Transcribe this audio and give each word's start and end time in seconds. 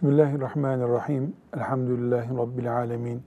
Bismillahirrahmanirrahim. 0.00 1.32
Elhamdülillahi 1.56 2.38
Rabbil 2.38 2.76
alemin. 2.76 3.22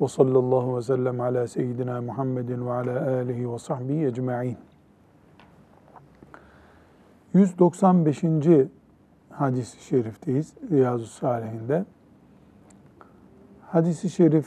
Ve 0.00 0.08
sallallahu 0.08 0.76
ve 0.76 0.82
sellem 0.82 1.20
ala 1.20 1.46
seyyidina 1.46 2.02
Muhammedin 2.02 2.66
ve 2.66 2.72
ala 2.72 3.06
alihi 3.06 3.52
ve 3.52 3.58
sahbihi 3.58 4.06
ecma'in. 4.06 4.56
195. 7.34 8.22
hadis-i 9.30 9.84
şerifteyiz 9.84 10.54
Riyazu 10.70 11.06
Salihinde. 11.06 11.84
Hadis-i 13.60 14.10
şerif 14.10 14.46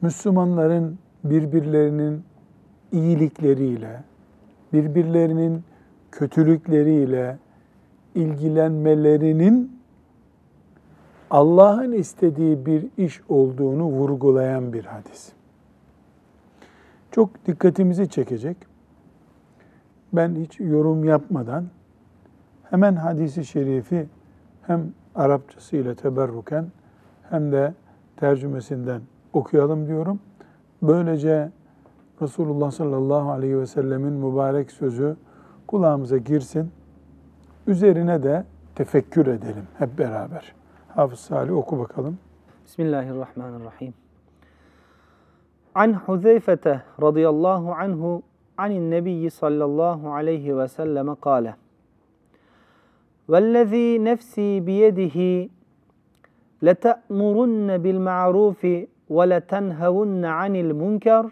Müslümanların 0.00 0.98
birbirlerinin 1.24 2.24
iyilikleriyle, 2.92 4.02
birbirlerinin 4.72 5.64
kötülükleriyle 6.12 7.38
ilgilenmelerinin 8.14 9.77
Allah'ın 11.30 11.92
istediği 11.92 12.66
bir 12.66 12.86
iş 12.96 13.20
olduğunu 13.28 13.84
vurgulayan 13.84 14.72
bir 14.72 14.84
hadis. 14.84 15.32
Çok 17.10 17.46
dikkatimizi 17.46 18.08
çekecek. 18.08 18.56
Ben 20.12 20.34
hiç 20.34 20.60
yorum 20.60 21.04
yapmadan 21.04 21.64
hemen 22.70 22.96
hadisi 22.96 23.44
şerifi 23.44 24.06
hem 24.62 24.92
Arapçasıyla 25.14 25.94
teberruken 25.94 26.66
hem 27.30 27.52
de 27.52 27.74
tercümesinden 28.16 29.00
okuyalım 29.32 29.86
diyorum. 29.86 30.20
Böylece 30.82 31.50
Resulullah 32.22 32.70
sallallahu 32.70 33.30
aleyhi 33.30 33.58
ve 33.58 33.66
sellemin 33.66 34.12
mübarek 34.12 34.70
sözü 34.70 35.16
kulağımıza 35.66 36.16
girsin. 36.16 36.70
Üzerine 37.66 38.22
de 38.22 38.44
tefekkür 38.74 39.26
edelim 39.26 39.64
hep 39.78 39.98
beraber. 39.98 40.57
Hafız 40.98 41.20
Salih 41.20 41.56
oku 41.56 41.78
bakalım. 41.78 42.18
Bismillahirrahmanirrahim. 42.64 43.94
An 45.74 45.92
Huzeyfete 45.92 46.82
radıyallahu 47.02 47.72
anhu 47.72 48.22
anin 48.56 48.90
nebiyyi 48.90 49.30
sallallahu 49.30 50.12
aleyhi 50.12 50.58
ve 50.58 50.68
selleme 50.68 51.14
kâle. 51.14 51.54
وَالَّذ۪ي 53.28 54.04
نَفْسِي 54.04 54.66
بِيَدِهِ 54.66 55.48
لَتَأْمُرُنَّ 56.62 57.68
بِالْمَعْرُوفِ 57.84 58.62
وَلَتَنْهَوُنَّ 59.16 60.24
عَنِ 60.40 60.54
الْمُنْكَرِ 60.64 61.24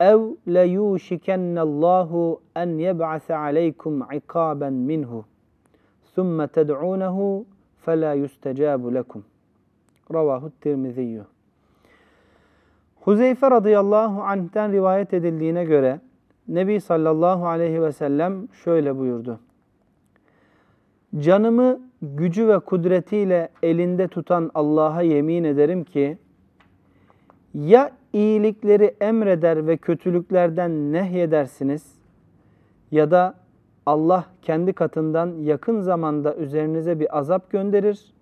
اَوْ 0.00 0.20
لَيُوشِكَنَّ 0.46 1.56
اللّٰهُ 1.66 2.10
اَنْ 2.62 2.80
يَبْعَثَ 2.80 3.30
عَلَيْكُمْ 3.30 3.94
عِقَابًا 4.02 4.70
مِنْهُ 4.90 5.12
ثُمَّ 6.14 6.44
تَدْعُونَهُ 6.44 7.44
فَلَا 7.85 8.11
يُسْتَجَابُ 8.23 8.81
لَكُمْ 8.97 9.21
Ravahu 10.13 10.51
Tirmiziyyü. 10.61 11.23
Huzeyfe 13.01 13.51
radıyallahu 13.51 14.23
anh'ten 14.23 14.71
rivayet 14.71 15.13
edildiğine 15.13 15.65
göre 15.65 15.99
Nebi 16.47 16.81
sallallahu 16.81 17.47
aleyhi 17.47 17.81
ve 17.81 17.91
sellem 17.91 18.47
şöyle 18.63 18.97
buyurdu. 18.97 19.39
Canımı 21.19 21.79
gücü 22.01 22.47
ve 22.47 22.59
kudretiyle 22.59 23.49
elinde 23.63 24.07
tutan 24.07 24.51
Allah'a 24.53 25.01
yemin 25.01 25.43
ederim 25.43 25.83
ki 25.83 26.17
ya 27.53 27.91
iyilikleri 28.13 28.95
emreder 29.01 29.67
ve 29.67 29.77
kötülüklerden 29.77 30.93
nehyedersiniz 30.93 31.95
ya 32.91 33.11
da 33.11 33.35
Allah 33.86 34.24
kendi 34.42 34.72
katından 34.72 35.32
yakın 35.40 35.80
zamanda 35.80 36.34
üzerinize 36.34 37.00
bir 37.00 37.18
azap 37.18 37.50
gönderir. 37.50 38.12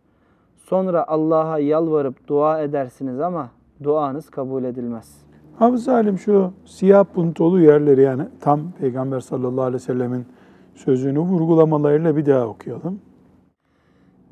Sonra 0.57 1.05
Allah'a 1.09 1.59
yalvarıp 1.59 2.29
dua 2.29 2.61
edersiniz 2.61 3.21
ama 3.21 3.51
duanız 3.83 4.31
kabul 4.31 4.65
edilmez. 4.65 5.21
Hafız 5.59 5.85
Salim 5.85 6.19
şu 6.19 6.53
siyah 6.65 7.05
puntolu 7.05 7.61
yerleri 7.61 8.03
yani 8.03 8.23
tam 8.41 8.73
Peygamber 8.81 9.21
sallallahu 9.21 9.63
aleyhi 9.63 9.75
ve 9.75 9.79
sellemin 9.79 10.27
sözünü 10.75 11.19
vurgulamalarıyla 11.19 12.17
bir 12.17 12.27
daha 12.27 12.47
okuyalım. 12.47 13.01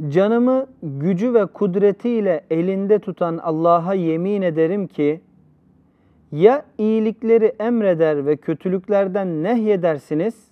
Canımı 0.08 0.66
gücü 0.82 1.34
ve 1.34 1.46
kudretiyle 1.46 2.44
elinde 2.50 2.98
tutan 2.98 3.38
Allah'a 3.38 3.94
yemin 3.94 4.42
ederim 4.42 4.86
ki 4.86 5.20
ya 6.32 6.64
iyilikleri 6.78 7.52
emreder 7.60 8.26
ve 8.26 8.36
kötülüklerden 8.36 9.42
nehyedersiniz 9.42 10.47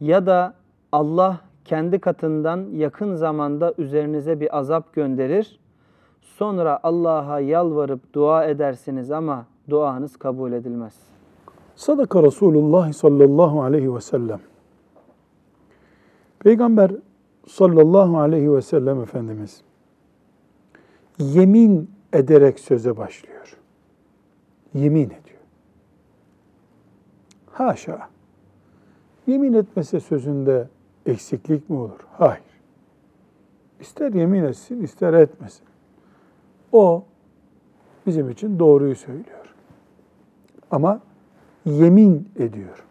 ya 0.00 0.26
da 0.26 0.54
Allah 0.92 1.40
kendi 1.64 1.98
katından 1.98 2.66
yakın 2.72 3.14
zamanda 3.14 3.74
üzerinize 3.78 4.40
bir 4.40 4.58
azap 4.58 4.92
gönderir. 4.92 5.60
Sonra 6.22 6.80
Allah'a 6.82 7.40
yalvarıp 7.40 8.14
dua 8.14 8.44
edersiniz 8.44 9.10
ama 9.10 9.46
duanız 9.70 10.16
kabul 10.16 10.52
edilmez. 10.52 10.94
Sadaka 11.76 12.22
Resulullah 12.22 12.92
sallallahu 12.92 13.62
aleyhi 13.62 13.94
ve 13.94 14.00
sellem. 14.00 14.40
Peygamber 16.38 16.90
sallallahu 17.48 18.18
aleyhi 18.18 18.52
ve 18.52 18.62
sellem 18.62 19.00
Efendimiz 19.00 19.62
yemin 21.18 21.90
ederek 22.12 22.60
söze 22.60 22.96
başlıyor. 22.96 23.56
Yemin 24.74 25.06
ediyor. 25.06 25.40
Haşa. 27.52 28.13
Yemin 29.26 29.52
etmese 29.52 30.00
sözünde 30.00 30.68
eksiklik 31.06 31.70
mi 31.70 31.76
olur? 31.76 32.00
Hayır. 32.12 32.42
İster 33.80 34.12
yemin 34.12 34.44
etsin, 34.44 34.82
ister 34.82 35.12
etmesin. 35.12 35.66
O 36.72 37.04
bizim 38.06 38.30
için 38.30 38.58
doğruyu 38.58 38.96
söylüyor. 38.96 39.54
Ama 40.70 41.00
yemin 41.64 42.28
ediyor. 42.36 42.84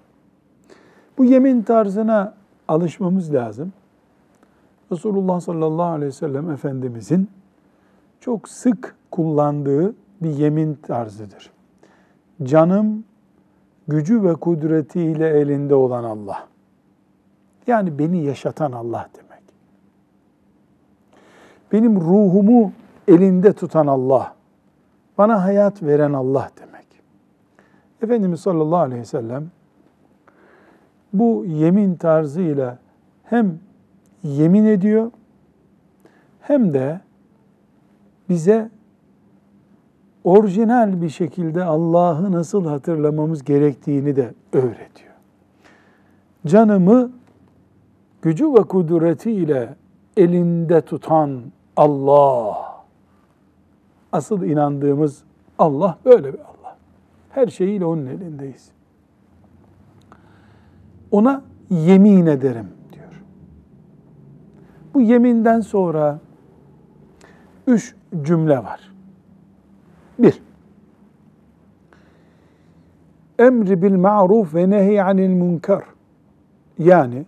Bu 1.18 1.26
yemin 1.26 1.62
tarzına 1.62 2.34
alışmamız 2.68 3.34
lazım. 3.34 3.74
Resulullah 4.92 5.40
sallallahu 5.40 5.88
aleyhi 5.88 6.08
ve 6.08 6.12
sellem 6.12 6.50
Efendimizin 6.50 7.30
çok 8.20 8.50
sık 8.50 8.96
kullandığı 9.12 9.96
bir 10.22 10.30
yemin 10.30 10.76
tarzıdır. 10.76 11.52
Canım 12.44 13.04
gücü 13.88 14.24
ve 14.24 14.34
kudretiyle 14.34 15.30
elinde 15.30 15.76
olan 15.76 16.04
Allah. 16.04 16.48
Yani 17.68 18.00
beni 18.00 18.24
yaşatan 18.24 18.72
Allah 18.72 19.10
demek. 19.18 19.44
Benim 21.72 22.02
ruhumu 22.02 22.72
elinde 23.08 23.54
tutan 23.54 23.88
Allah. 23.88 24.36
Bana 25.18 25.44
hayat 25.44 25.84
veren 25.84 26.14
Allah 26.14 26.50
demek. 26.60 26.88
Efendimiz 28.02 28.40
sallallahu 28.40 28.80
aleyhi 28.80 29.02
ve 29.02 29.06
sellem 29.06 29.52
bu 31.14 31.46
yemin 31.46 31.96
tarzıyla 31.96 32.78
hem 33.24 33.60
yemin 34.24 34.66
ediyor 34.66 35.12
hem 36.42 36.74
de 36.74 37.02
bize 38.30 38.70
orijinal 40.24 41.02
bir 41.02 41.10
şekilde 41.10 41.64
Allah'ı 41.64 42.32
nasıl 42.32 42.66
hatırlamamız 42.66 43.44
gerektiğini 43.44 44.16
de 44.16 44.34
öğretiyor. 44.54 45.14
Canımı 46.48 47.12
gücü 48.22 48.54
ve 48.54 48.64
kudretiyle 48.64 49.76
elinde 50.18 50.82
tutan 50.82 51.42
Allah. 51.78 52.74
Asıl 54.12 54.44
inandığımız 54.44 55.24
Allah 55.60 55.98
böyle 56.06 56.34
bir 56.34 56.40
Allah. 56.40 56.78
Her 57.30 57.48
şeyiyle 57.48 57.86
onun 57.86 58.06
elindeyiz. 58.06 58.72
Ona 61.12 61.42
yemin 61.70 62.26
ederim 62.26 62.68
diyor. 62.94 63.24
Bu 64.94 65.02
yeminden 65.02 65.62
sonra 65.62 66.20
üç 67.68 67.96
cümle 68.24 68.58
var. 68.58 68.93
Bir, 70.20 70.42
emri 73.40 73.82
bil 73.82 73.96
ma'ruf 73.96 74.56
ve 74.56 74.70
nehy 74.70 75.02
anil 75.02 75.30
münker. 75.30 75.84
Yani 76.80 77.26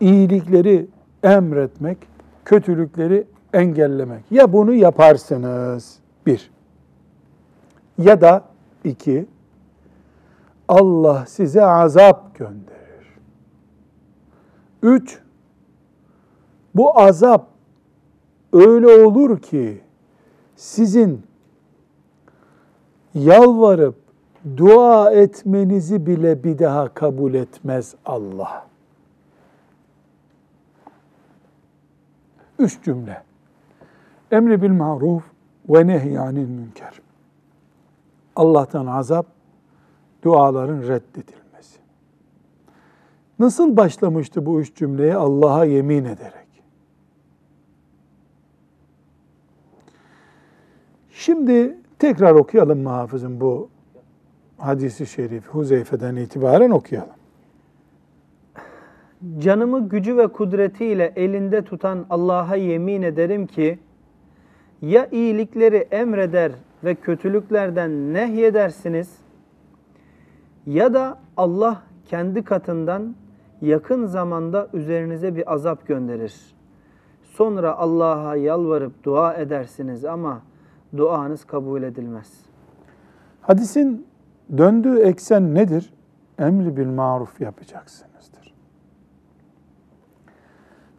iyilikleri 0.00 0.86
emretmek, 1.22 1.98
kötülükleri 2.44 3.26
engellemek. 3.52 4.24
Ya 4.30 4.52
bunu 4.52 4.74
yaparsınız, 4.74 5.98
bir. 6.26 6.50
Ya 7.98 8.20
da 8.20 8.44
iki, 8.84 9.26
Allah 10.68 11.24
size 11.26 11.64
azap 11.64 12.34
gönderir. 12.34 12.78
Üç, 14.82 15.18
bu 16.74 17.00
azap 17.00 17.46
öyle 18.52 18.86
olur 18.86 19.38
ki 19.38 19.80
sizin 20.56 21.27
yalvarıp 23.14 23.94
dua 24.56 25.12
etmenizi 25.12 26.06
bile 26.06 26.44
bir 26.44 26.58
daha 26.58 26.94
kabul 26.94 27.34
etmez 27.34 27.94
Allah. 28.06 28.66
Üç 32.58 32.84
cümle. 32.84 33.22
Emri 34.30 34.62
bil 34.62 34.70
maruf 34.70 35.22
ve 35.68 35.86
nehyanil 35.86 36.48
münker. 36.48 37.00
Allah'tan 38.36 38.86
azap, 38.86 39.26
duaların 40.22 40.82
reddedilmesi. 40.82 41.78
Nasıl 43.38 43.76
başlamıştı 43.76 44.46
bu 44.46 44.60
üç 44.60 44.74
cümleye? 44.76 45.14
Allah'a 45.14 45.64
yemin 45.64 46.04
ederek. 46.04 46.48
Şimdi 51.10 51.77
tekrar 51.98 52.34
okuyalım 52.34 52.82
mı 52.82 52.90
bu 53.40 53.68
hadisi 54.58 55.06
şerif 55.06 55.48
Huzeyfe'den 55.48 56.16
itibaren 56.16 56.70
okuyalım. 56.70 57.18
Canımı 59.38 59.88
gücü 59.88 60.16
ve 60.16 60.26
kudretiyle 60.26 61.12
elinde 61.16 61.62
tutan 61.62 62.06
Allah'a 62.10 62.56
yemin 62.56 63.02
ederim 63.02 63.46
ki 63.46 63.78
ya 64.82 65.06
iyilikleri 65.06 65.76
emreder 65.76 66.52
ve 66.84 66.94
kötülüklerden 66.94 68.14
nehyedersiniz 68.14 69.18
ya 70.66 70.94
da 70.94 71.18
Allah 71.36 71.82
kendi 72.06 72.44
katından 72.44 73.14
yakın 73.60 74.06
zamanda 74.06 74.68
üzerinize 74.72 75.36
bir 75.36 75.52
azap 75.52 75.86
gönderir. 75.86 76.34
Sonra 77.22 77.76
Allah'a 77.76 78.36
yalvarıp 78.36 79.04
dua 79.04 79.34
edersiniz 79.34 80.04
ama 80.04 80.42
duanız 80.96 81.44
kabul 81.44 81.82
edilmez. 81.82 82.32
Hadisin 83.40 84.06
döndüğü 84.58 84.98
eksen 84.98 85.54
nedir? 85.54 85.92
Emri 86.38 86.76
bil 86.76 86.86
maruf 86.86 87.40
yapacaksınızdır. 87.40 88.54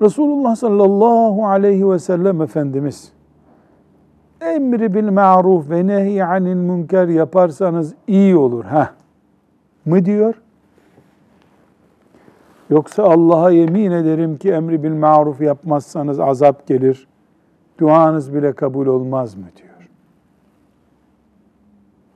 Resulullah 0.02 0.56
sallallahu 0.56 1.48
aleyhi 1.48 1.90
ve 1.90 2.00
sellem 2.00 2.42
Efendimiz 2.42 3.14
emri 4.42 4.94
bil 4.94 5.10
maruf 5.10 5.70
ve 5.70 5.88
nehy 5.88 6.24
anil 6.24 6.56
münker 6.56 7.08
yaparsanız 7.08 7.96
iyi 8.08 8.36
olur 8.36 8.66
ha 8.66 8.90
mı 9.86 10.06
diyor? 10.06 10.42
Yoksa 12.70 13.04
Allah'a 13.04 13.52
yemin 13.52 13.92
ederim 13.92 14.38
ki 14.38 14.52
emri 14.52 14.84
bil 14.84 14.94
maruf 14.94 15.42
yapmazsanız 15.42 16.20
azap 16.20 16.68
gelir. 16.68 17.08
Duanız 17.80 18.34
bile 18.34 18.54
kabul 18.54 18.88
olmaz 18.88 19.36
mı 19.36 19.46
diyor. 19.58 19.69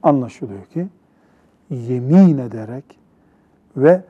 Anlaşılıyor 0.03 0.65
ki 0.65 0.87
yemin 1.69 2.37
ederek 2.37 2.99
ve 3.77 4.01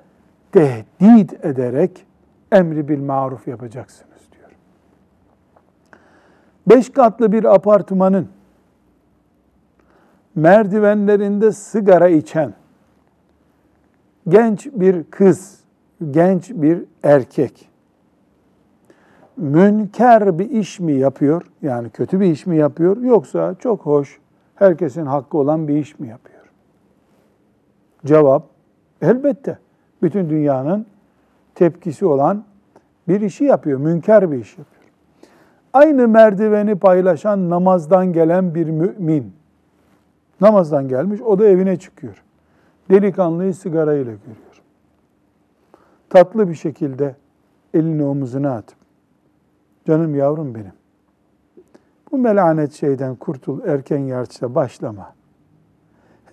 tehdit 0.51 1.45
ederek 1.45 2.05
emri 2.51 2.87
bil 2.87 2.99
maruf 2.99 3.47
yapacaksınız 3.47 4.21
diyor. 4.31 4.51
Beş 6.67 6.89
katlı 6.89 7.31
bir 7.31 7.55
apartmanın 7.55 8.27
merdivenlerinde 10.35 11.51
sigara 11.51 12.07
içen 12.07 12.53
genç 14.27 14.65
bir 14.65 15.03
kız, 15.03 15.59
genç 16.11 16.49
bir 16.49 16.85
erkek 17.03 17.69
münker 19.37 20.39
bir 20.39 20.49
iş 20.49 20.79
mi 20.79 20.93
yapıyor? 20.93 21.41
Yani 21.61 21.89
kötü 21.89 22.19
bir 22.19 22.25
iş 22.25 22.45
mi 22.45 22.57
yapıyor? 22.57 22.97
Yoksa 22.97 23.55
çok 23.59 23.81
hoş, 23.81 24.19
herkesin 24.55 25.05
hakkı 25.05 25.37
olan 25.37 25.67
bir 25.67 25.75
iş 25.75 25.99
mi 25.99 26.07
yapıyor? 26.07 26.43
Cevap, 28.05 28.43
elbette. 29.01 29.57
Bütün 30.01 30.29
dünyanın 30.29 30.85
tepkisi 31.55 32.05
olan 32.05 32.43
bir 33.07 33.21
işi 33.21 33.43
yapıyor, 33.43 33.79
münker 33.79 34.31
bir 34.31 34.37
iş 34.37 34.57
yapıyor. 34.57 34.83
Aynı 35.73 36.07
merdiveni 36.07 36.75
paylaşan 36.75 37.49
namazdan 37.49 38.13
gelen 38.13 38.55
bir 38.55 38.69
mümin, 38.69 39.33
namazdan 40.41 40.87
gelmiş, 40.87 41.21
o 41.21 41.39
da 41.39 41.45
evine 41.45 41.79
çıkıyor. 41.79 42.23
Delikanlıyı 42.89 43.53
sigarayla 43.53 44.03
görüyor. 44.03 44.61
Tatlı 46.09 46.49
bir 46.49 46.55
şekilde 46.55 47.15
elini 47.73 48.03
omuzuna 48.03 48.55
atıp, 48.55 48.77
canım 49.87 50.15
yavrum 50.15 50.55
benim, 50.55 50.73
bu 52.13 52.17
melanet 52.17 52.73
şeyden 52.73 53.15
kurtul, 53.15 53.61
erken 53.65 53.99
yaşta 53.99 54.55
başlama. 54.55 55.13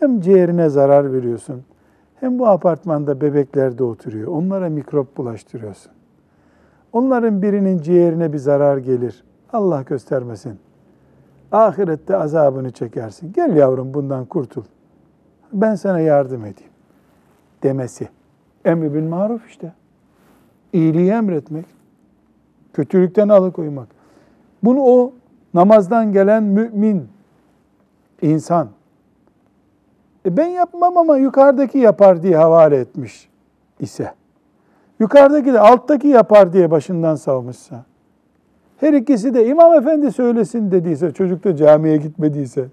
Hem 0.00 0.20
ciğerine 0.20 0.68
zarar 0.68 1.12
veriyorsun, 1.12 1.62
hem 2.16 2.38
bu 2.38 2.48
apartmanda 2.48 3.20
bebekler 3.20 3.78
de 3.78 3.84
oturuyor. 3.84 4.28
Onlara 4.28 4.68
mikrop 4.68 5.16
bulaştırıyorsun. 5.16 5.92
Onların 6.92 7.42
birinin 7.42 7.78
ciğerine 7.78 8.32
bir 8.32 8.38
zarar 8.38 8.78
gelir. 8.78 9.24
Allah 9.52 9.82
göstermesin. 9.82 10.58
Ahirette 11.52 12.16
azabını 12.16 12.70
çekersin. 12.70 13.32
Gel 13.32 13.56
yavrum 13.56 13.94
bundan 13.94 14.24
kurtul. 14.24 14.64
Ben 15.52 15.74
sana 15.74 16.00
yardım 16.00 16.40
edeyim. 16.40 16.72
Demesi. 17.62 18.08
Emri 18.64 18.94
bil 18.94 19.08
maruf 19.08 19.48
işte. 19.48 19.72
İyiliği 20.72 21.10
emretmek. 21.10 21.66
Kötülükten 22.72 23.28
alıkoymak. 23.28 23.88
Bunu 24.62 24.80
o 24.80 25.12
namazdan 25.54 26.12
gelen 26.12 26.42
mümin 26.42 27.08
insan. 28.22 28.68
E 30.26 30.36
ben 30.36 30.46
yapmam 30.46 30.96
ama 30.96 31.16
yukarıdaki 31.16 31.78
yapar 31.78 32.22
diye 32.22 32.36
havale 32.36 32.76
etmiş 32.76 33.28
ise, 33.80 34.12
yukarıdaki 35.00 35.52
de 35.52 35.60
alttaki 35.60 36.08
yapar 36.08 36.52
diye 36.52 36.70
başından 36.70 37.14
savmışsa, 37.14 37.84
her 38.76 38.92
ikisi 38.92 39.34
de 39.34 39.46
imam 39.46 39.74
efendi 39.74 40.12
söylesin 40.12 40.70
dediyse, 40.70 41.10
çocuk 41.10 41.44
da 41.44 41.56
camiye 41.56 41.96
gitmediyse, 41.96 42.68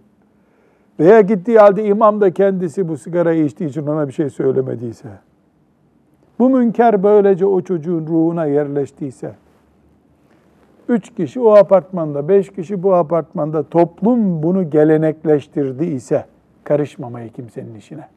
veya 1.00 1.22
gittiği 1.22 1.60
halde 1.60 1.86
imam 1.86 2.22
da 2.22 2.32
kendisi 2.32 2.88
bu 2.88 2.98
sigarayı 2.98 3.46
içtiği 3.46 3.66
için 3.66 3.88
ona 3.88 4.08
bir 4.08 4.14
şey 4.14 4.30
söylemediyse, 4.30 5.10
bu 6.40 6.50
münker 6.50 7.04
böylece 7.04 7.46
o 7.46 7.62
çocuğun 7.62 8.08
ruhuna 8.08 8.46
yerleştiyse, 8.46 9.36
üç 10.90 11.16
kişi 11.16 11.40
o 11.40 11.56
apartmanda, 11.56 12.28
beş 12.28 12.50
kişi 12.50 12.84
bu 12.84 12.96
apartmanda 12.96 13.64
toplum 13.64 14.44
bunu 14.44 14.70
gelenekleştirdiyse, 14.70 16.26
karışmamayı 16.64 17.32
kimsenin 17.32 17.76
işine 17.76 18.08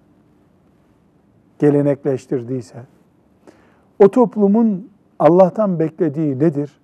gelenekleştirdiyse, 1.58 2.78
o 3.98 4.10
toplumun 4.10 4.90
Allah'tan 5.18 5.78
beklediği 5.78 6.38
nedir? 6.38 6.80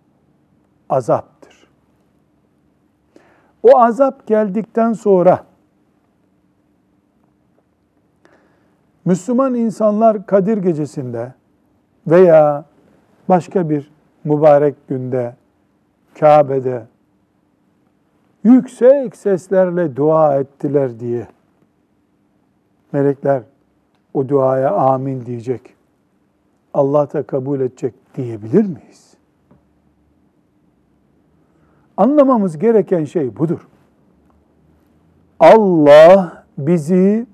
Azaptır. 0.89 1.69
O 3.63 3.79
azap 3.79 4.27
geldikten 4.27 4.93
sonra 4.93 5.45
Müslüman 9.05 9.55
insanlar 9.55 10.27
Kadir 10.27 10.59
gecesinde 10.59 11.35
veya 12.07 12.65
başka 13.29 13.71
bir 13.71 13.91
mübarek 14.25 14.89
günde 14.89 15.35
Kabe'de 16.21 16.87
yüksek 18.45 19.17
seslerle 19.17 19.97
dua 19.97 20.37
ettiler 20.37 21.01
diye 21.01 21.27
melekler 22.93 23.43
o 24.15 24.29
duaya 24.29 24.71
amin 24.71 25.27
diyecek. 25.27 25.61
Allah 26.75 27.13
da 27.13 27.23
kabul 27.23 27.61
edecek 27.61 27.95
diyebilir 28.17 28.65
miyiz? 28.67 29.17
Anlamamız 31.97 32.59
gereken 32.59 33.05
şey 33.05 33.37
budur. 33.37 33.69
Allah 35.41 36.45
bizi 36.59 37.27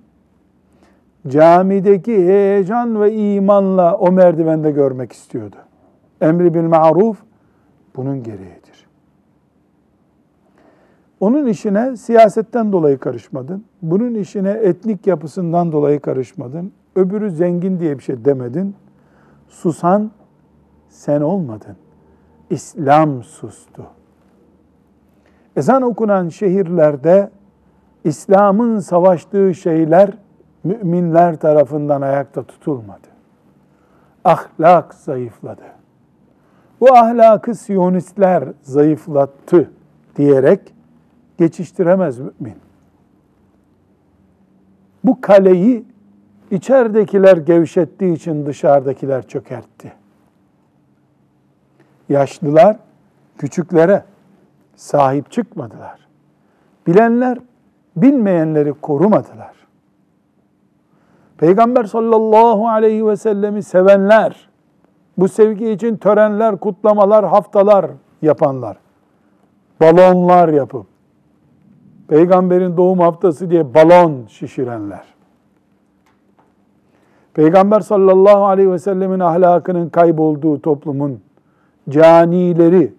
camideki 1.28 2.16
heyecan 2.16 3.00
ve 3.00 3.12
imanla 3.12 3.96
o 3.96 4.12
merdivende 4.12 4.70
görmek 4.70 5.12
istiyordu. 5.12 5.56
Emri 6.20 6.54
bil 6.54 6.62
maruf 6.62 7.22
bunun 7.96 8.22
gereğidir. 8.22 8.61
Onun 11.22 11.46
işine 11.46 11.96
siyasetten 11.96 12.72
dolayı 12.72 12.98
karışmadın. 12.98 13.64
Bunun 13.82 14.14
işine 14.14 14.50
etnik 14.50 15.06
yapısından 15.06 15.72
dolayı 15.72 16.00
karışmadın. 16.00 16.72
Öbürü 16.96 17.30
zengin 17.30 17.80
diye 17.80 17.98
bir 17.98 18.02
şey 18.02 18.24
demedin. 18.24 18.74
Susan 19.48 20.10
sen 20.88 21.20
olmadın. 21.20 21.76
İslam 22.50 23.22
sustu. 23.22 23.82
Ezan 25.56 25.82
okunan 25.82 26.28
şehirlerde 26.28 27.30
İslam'ın 28.04 28.78
savaştığı 28.78 29.54
şeyler 29.54 30.10
müminler 30.64 31.36
tarafından 31.36 32.02
ayakta 32.02 32.42
tutulmadı. 32.42 33.08
Ahlak 34.24 34.94
zayıfladı. 34.94 35.64
Bu 36.80 36.94
ahlakı 36.96 37.54
Siyonistler 37.54 38.44
zayıflattı 38.62 39.70
diyerek 40.16 40.81
geçiştiremez 41.38 42.18
mümin. 42.18 42.56
Bu 45.04 45.20
kaleyi 45.20 45.84
içeridekiler 46.50 47.36
gevşettiği 47.36 48.16
için 48.16 48.46
dışarıdakiler 48.46 49.28
çökertti. 49.28 49.92
Yaşlılar 52.08 52.76
küçüklere, 53.38 54.04
sahip 54.76 55.30
çıkmadılar. 55.30 56.08
Bilenler 56.86 57.38
bilmeyenleri 57.96 58.72
korumadılar. 58.72 59.52
Peygamber 61.38 61.84
sallallahu 61.84 62.68
aleyhi 62.68 63.06
ve 63.06 63.16
sellemi 63.16 63.62
sevenler, 63.62 64.48
bu 65.18 65.28
sevgi 65.28 65.70
için 65.70 65.96
törenler, 65.96 66.56
kutlamalar, 66.56 67.24
haftalar 67.26 67.86
yapanlar, 68.22 68.76
balonlar 69.80 70.48
yapıp, 70.48 70.86
peygamberin 72.12 72.76
doğum 72.76 72.98
haftası 72.98 73.50
diye 73.50 73.74
balon 73.74 74.26
şişirenler, 74.28 75.04
Peygamber 77.34 77.80
sallallahu 77.80 78.46
aleyhi 78.46 78.70
ve 78.70 78.78
sellemin 78.78 79.20
ahlakının 79.20 79.88
kaybolduğu 79.88 80.62
toplumun 80.62 81.20
canileri, 81.88 82.94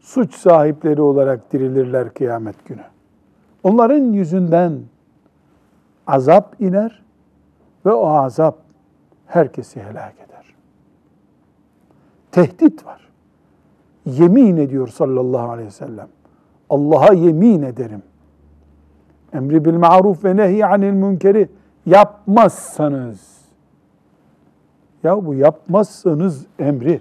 suç 0.00 0.34
sahipleri 0.34 1.02
olarak 1.02 1.52
dirilirler 1.52 2.14
kıyamet 2.14 2.64
günü. 2.64 2.84
Onların 3.62 4.12
yüzünden 4.12 4.80
azap 6.06 6.60
iner 6.60 7.02
ve 7.86 7.92
o 7.92 8.06
azap 8.06 8.58
herkesi 9.26 9.82
helak 9.82 10.14
eder. 10.14 10.54
Tehdit 12.32 12.86
var. 12.86 13.08
Yemin 14.04 14.56
ediyor 14.56 14.88
sallallahu 14.88 15.50
aleyhi 15.50 15.68
ve 15.68 15.72
sellem. 15.72 16.08
Allah'a 16.70 17.14
yemin 17.14 17.62
ederim. 17.62 18.02
Emri 19.32 19.64
bil 19.64 19.74
maruf 19.74 20.24
ve 20.24 20.36
nehy 20.36 20.64
anil 20.64 20.92
münkeri 20.92 21.48
yapmazsanız 21.86 23.36
ya 25.04 25.26
bu 25.26 25.34
yapmazsanız 25.34 26.46
emri 26.58 27.00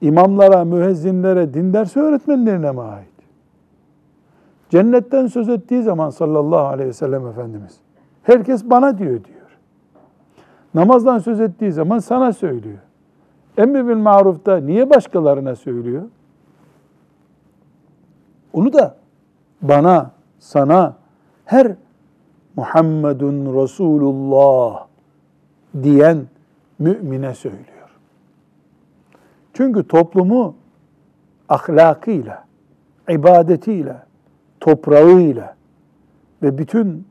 imamlara, 0.00 0.64
müezzinlere, 0.64 1.54
din 1.54 1.72
dersi 1.72 2.00
öğretmenlerine 2.00 2.72
mi 2.72 2.80
ait? 2.80 3.08
Cennetten 4.70 5.26
söz 5.26 5.48
ettiği 5.48 5.82
zaman 5.82 6.10
sallallahu 6.10 6.66
aleyhi 6.66 6.88
ve 6.88 6.92
sellem 6.92 7.26
Efendimiz 7.26 7.80
herkes 8.22 8.70
bana 8.70 8.98
diyor 8.98 9.24
diyor. 9.24 9.58
Namazdan 10.74 11.18
söz 11.18 11.40
ettiği 11.40 11.72
zaman 11.72 11.98
sana 11.98 12.32
söylüyor. 12.32 12.78
Emri 13.58 13.88
bil 13.88 13.96
marufta 13.96 14.56
niye 14.56 14.90
başkalarına 14.90 15.56
söylüyor? 15.56 16.02
Onu 18.52 18.72
da 18.72 18.96
bana, 19.62 20.10
sana, 20.38 20.94
her 21.44 21.74
Muhammedun 22.56 23.62
Resulullah 23.62 24.86
diyen 25.82 26.26
mümine 26.78 27.34
söylüyor. 27.34 27.90
Çünkü 29.52 29.88
toplumu 29.88 30.54
ahlakıyla, 31.48 32.44
ibadetiyle, 33.10 33.96
toprağıyla 34.60 35.56
ve 36.42 36.58
bütün 36.58 37.06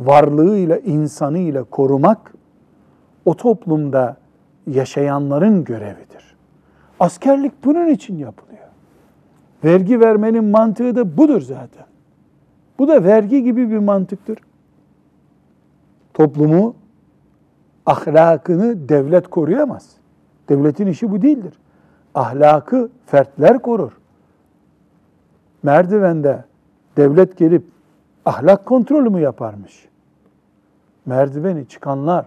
varlığıyla, 0.00 0.78
insanıyla 0.78 1.64
korumak 1.64 2.34
o 3.24 3.36
toplumda 3.36 4.16
yaşayanların 4.66 5.64
görevidir. 5.64 6.36
Askerlik 7.00 7.64
bunun 7.64 7.86
için 7.86 8.18
yapılıyor. 8.18 8.66
Vergi 9.64 10.00
vermenin 10.00 10.44
mantığı 10.44 10.96
da 10.96 11.16
budur 11.16 11.40
zaten. 11.40 11.86
Bu 12.78 12.88
da 12.88 13.04
vergi 13.04 13.42
gibi 13.42 13.70
bir 13.70 13.78
mantıktır. 13.78 14.38
Toplumu, 16.14 16.74
ahlakını 17.86 18.88
devlet 18.88 19.28
koruyamaz. 19.28 19.96
Devletin 20.48 20.86
işi 20.86 21.10
bu 21.10 21.22
değildir. 21.22 21.54
Ahlakı 22.14 22.90
fertler 23.06 23.58
korur. 23.58 23.92
Merdivende 25.62 26.44
devlet 26.96 27.36
gelip 27.36 27.64
ahlak 28.24 28.66
kontrolü 28.66 29.10
mü 29.10 29.20
yaparmış? 29.20 29.88
Merdiveni 31.06 31.68
çıkanlar 31.68 32.26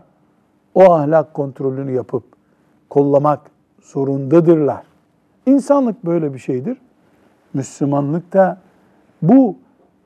o 0.75 0.93
ahlak 0.93 1.33
kontrolünü 1.33 1.91
yapıp 1.91 2.23
kollamak 2.89 3.51
zorundadırlar. 3.81 4.83
İnsanlık 5.45 6.05
böyle 6.05 6.33
bir 6.33 6.39
şeydir. 6.39 6.77
Müslümanlık 7.53 8.33
da 8.33 8.57
bu 9.21 9.55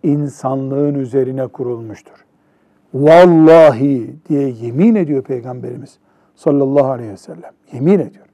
insanlığın 0.03 0.95
üzerine 0.95 1.47
kurulmuştur. 1.47 2.25
Vallahi 2.93 4.15
diye 4.29 4.49
yemin 4.49 4.95
ediyor 4.95 5.23
Peygamberimiz 5.23 5.97
sallallahu 6.35 6.91
aleyhi 6.91 7.11
ve 7.11 7.17
sellem. 7.17 7.51
Yemin 7.73 7.99
ediyor. 7.99 8.25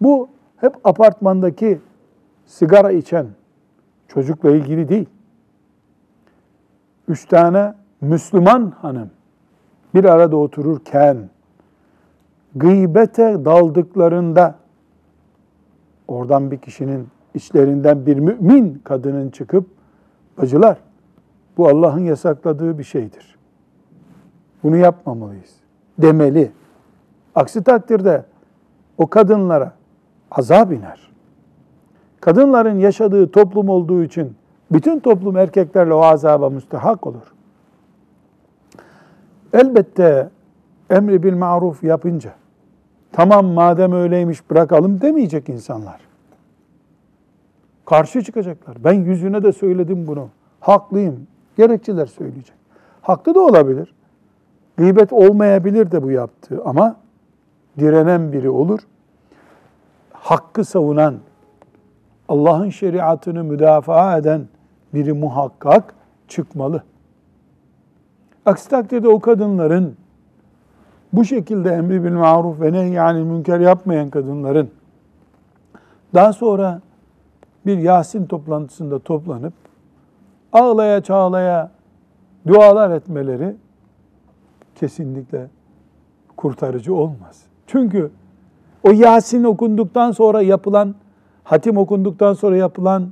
Bu 0.00 0.28
hep 0.56 0.74
apartmandaki 0.84 1.80
sigara 2.46 2.90
içen 2.90 3.26
çocukla 4.08 4.50
ilgili 4.50 4.88
değil. 4.88 5.08
Üç 7.08 7.24
tane 7.24 7.74
Müslüman 8.00 8.70
hanım 8.70 9.10
bir 9.94 10.04
arada 10.04 10.36
otururken 10.36 11.30
gıybete 12.54 13.44
daldıklarında 13.44 14.54
oradan 16.08 16.50
bir 16.50 16.58
kişinin 16.58 17.08
içlerinden 17.34 18.06
bir 18.06 18.18
mümin 18.18 18.80
kadının 18.84 19.30
çıkıp 19.30 19.77
bacılar 20.38 20.78
bu 21.56 21.68
Allah'ın 21.68 22.00
yasakladığı 22.00 22.78
bir 22.78 22.84
şeydir. 22.84 23.38
Bunu 24.62 24.76
yapmamalıyız 24.76 25.54
demeli. 25.98 26.50
Aksi 27.34 27.64
takdirde 27.64 28.24
o 28.98 29.06
kadınlara 29.06 29.72
azap 30.30 30.72
iner. 30.72 31.10
Kadınların 32.20 32.78
yaşadığı 32.78 33.30
toplum 33.30 33.68
olduğu 33.68 34.02
için 34.02 34.36
bütün 34.70 35.00
toplum 35.00 35.36
erkeklerle 35.36 35.94
o 35.94 36.02
azaba 36.02 36.50
müstehak 36.50 37.06
olur. 37.06 37.34
Elbette 39.52 40.30
emri 40.90 41.22
bil 41.22 41.34
maruf 41.34 41.84
yapınca 41.84 42.32
tamam 43.12 43.46
madem 43.46 43.92
öyleymiş 43.92 44.50
bırakalım 44.50 45.00
demeyecek 45.00 45.48
insanlar. 45.48 46.07
Karşı 47.88 48.22
çıkacaklar. 48.22 48.84
Ben 48.84 48.92
yüzüne 48.92 49.42
de 49.42 49.52
söyledim 49.52 50.06
bunu. 50.06 50.28
Haklıyım. 50.60 51.26
Gerekçeler 51.56 52.06
söyleyecek. 52.06 52.56
Haklı 53.02 53.34
da 53.34 53.40
olabilir. 53.40 53.94
Gıybet 54.76 55.12
olmayabilir 55.12 55.90
de 55.90 56.02
bu 56.02 56.10
yaptığı 56.10 56.62
ama 56.64 56.96
direnen 57.78 58.32
biri 58.32 58.50
olur. 58.50 58.80
Hakkı 60.12 60.64
savunan, 60.64 61.14
Allah'ın 62.28 62.70
şeriatını 62.70 63.44
müdafaa 63.44 64.18
eden 64.18 64.48
biri 64.94 65.12
muhakkak 65.12 65.94
çıkmalı. 66.28 66.82
Aksi 68.46 68.68
takdirde 68.68 69.08
o 69.08 69.20
kadınların 69.20 69.96
bu 71.12 71.24
şekilde 71.24 71.70
emri 71.70 72.04
bil 72.04 72.12
maruf 72.12 72.60
ve 72.60 72.78
yani 72.78 73.24
münker 73.24 73.60
yapmayan 73.60 74.10
kadınların 74.10 74.70
daha 76.14 76.32
sonra 76.32 76.80
bir 77.68 77.78
Yasin 77.78 78.26
toplantısında 78.26 78.98
toplanıp 78.98 79.52
ağlaya 80.52 81.02
çağlaya 81.02 81.70
dualar 82.46 82.90
etmeleri 82.90 83.56
kesinlikle 84.74 85.46
kurtarıcı 86.36 86.94
olmaz. 86.94 87.42
Çünkü 87.66 88.10
o 88.82 88.90
Yasin 88.90 89.44
okunduktan 89.44 90.12
sonra 90.12 90.42
yapılan, 90.42 90.94
hatim 91.44 91.76
okunduktan 91.76 92.32
sonra 92.32 92.56
yapılan, 92.56 93.08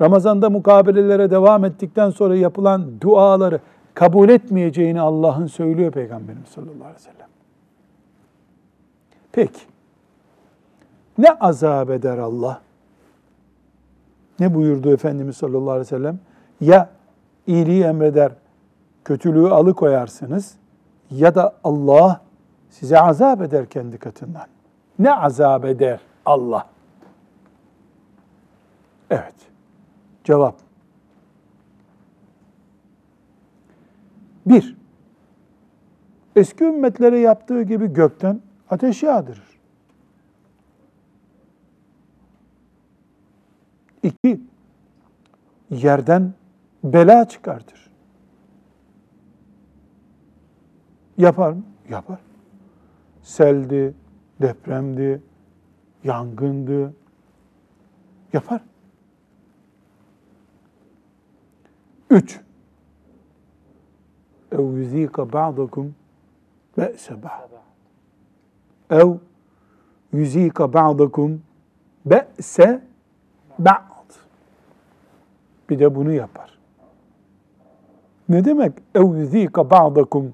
Ramazan'da 0.00 0.50
mukabelelere 0.50 1.30
devam 1.30 1.64
ettikten 1.64 2.10
sonra 2.10 2.36
yapılan 2.36 3.00
duaları 3.00 3.60
kabul 3.94 4.28
etmeyeceğini 4.28 5.00
Allah'ın 5.00 5.46
söylüyor 5.46 5.92
Peygamberimiz 5.92 6.48
sallallahu 6.48 6.74
aleyhi 6.74 6.94
ve 6.94 6.98
sellem. 6.98 7.28
Peki, 9.32 9.60
ne 11.18 11.30
azap 11.30 11.90
eder 11.90 12.18
Allah? 12.18 12.60
Ne 14.40 14.54
buyurdu 14.54 14.92
Efendimiz 14.92 15.36
sallallahu 15.36 15.70
aleyhi 15.70 15.80
ve 15.80 15.84
sellem? 15.84 16.18
Ya 16.60 16.90
iyiliği 17.46 17.84
emreder, 17.84 18.32
kötülüğü 19.04 19.48
alıkoyarsınız 19.48 20.54
ya 21.10 21.34
da 21.34 21.54
Allah 21.64 22.20
size 22.70 23.00
azap 23.00 23.42
eder 23.42 23.66
kendi 23.66 23.98
katından. 23.98 24.46
Ne 24.98 25.14
azap 25.14 25.64
eder 25.64 26.00
Allah? 26.26 26.66
Evet. 29.10 29.34
Cevap. 30.24 30.54
Bir, 34.46 34.76
eski 36.36 36.64
ümmetlere 36.64 37.18
yaptığı 37.18 37.62
gibi 37.62 37.92
gökten 37.92 38.40
ateş 38.70 39.02
yağdırır. 39.02 39.47
İki, 44.02 44.40
yerden 45.70 46.34
bela 46.84 47.28
çıkartır. 47.28 47.90
Yapar 51.18 51.52
mı? 51.52 51.62
Yapar. 51.90 52.18
Seldi, 53.22 53.94
depremdi, 54.40 55.22
yangındı. 56.04 56.94
Yapar. 58.32 58.60
Üç. 62.10 62.40
Ev 64.52 64.76
yüzika 64.76 65.32
ba'dakum 65.32 65.94
be'se 66.78 67.22
ba'd. 67.22 67.50
Ev 68.90 69.14
yüzika 70.12 70.72
ba'dakum 70.72 71.42
be'se 72.06 72.84
ba'd 73.58 73.87
Bir 75.69 75.79
de 75.79 75.95
bunu 75.95 76.11
yapar. 76.11 76.57
Ne 78.29 78.45
demek? 78.45 78.71
اَوْ 78.95 79.25
يُذ۪يقَ 79.25 79.69
بَعْضَكُمْ 79.69 80.29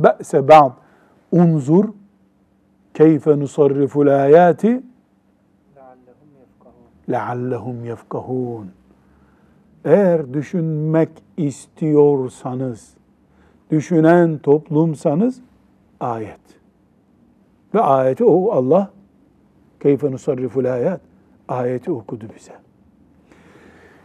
بَأْسَ 0.00 0.48
بَعْضٍ 0.48 0.72
Unzur 1.32 1.84
keyfe 2.94 3.38
nusarriful 3.38 4.06
ayati 4.06 4.82
leallehum 7.10 7.84
yefkahun. 7.84 8.70
Eğer 9.84 10.34
düşünmek 10.34 11.08
istiyorsanız, 11.36 12.94
düşünen 13.70 14.38
toplumsanız 14.38 15.40
ayet. 16.00 16.40
Ve 17.74 17.80
ayeti 17.80 18.24
o 18.24 18.52
Allah 18.52 18.90
keyfe 19.80 20.10
nusarriful 20.10 20.64
ayat 20.64 21.00
ayeti 21.48 21.92
okudu 21.92 22.24
bize. 22.36 22.61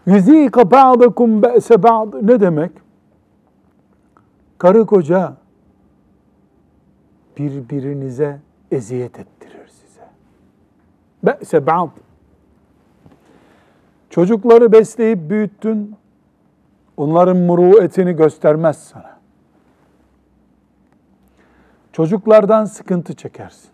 Yüzîka 0.08 0.70
ba'dakum 0.70 1.42
be'se 1.42 1.82
ba'd 1.82 2.14
ne 2.22 2.40
demek? 2.40 2.72
Karı 4.58 4.86
koca 4.86 5.36
birbirinize 7.38 8.40
eziyet 8.70 9.18
ettirir 9.18 9.68
size. 9.68 10.02
Be'se 11.22 11.66
ba'd 11.66 11.90
Çocukları 14.10 14.72
besleyip 14.72 15.30
büyüttün, 15.30 15.96
onların 16.96 17.36
muruetini 17.36 18.12
göstermez 18.12 18.78
sana. 18.78 19.18
Çocuklardan 21.92 22.64
sıkıntı 22.64 23.14
çekersin. 23.14 23.70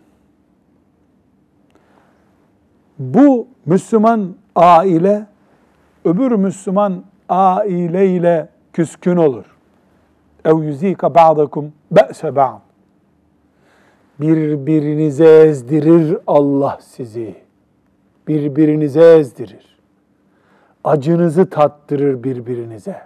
Bu 2.99 3.47
Müslüman 3.65 4.35
aile, 4.55 5.27
öbür 6.05 6.31
Müslüman 6.31 7.03
aile 7.29 8.07
ile 8.07 8.49
küskün 8.73 9.17
olur. 9.17 9.45
ev 10.45 10.63
yüzika 10.63 11.15
ba'dakum 11.15 11.73
be'se 11.91 12.35
ba'd. 12.35 12.61
Birbirinize 14.19 15.25
ezdirir 15.25 16.17
Allah 16.27 16.77
sizi. 16.81 17.35
Birbirinize 18.27 19.17
ezdirir. 19.17 19.79
Acınızı 20.83 21.49
tattırır 21.49 22.23
birbirinize. 22.23 23.01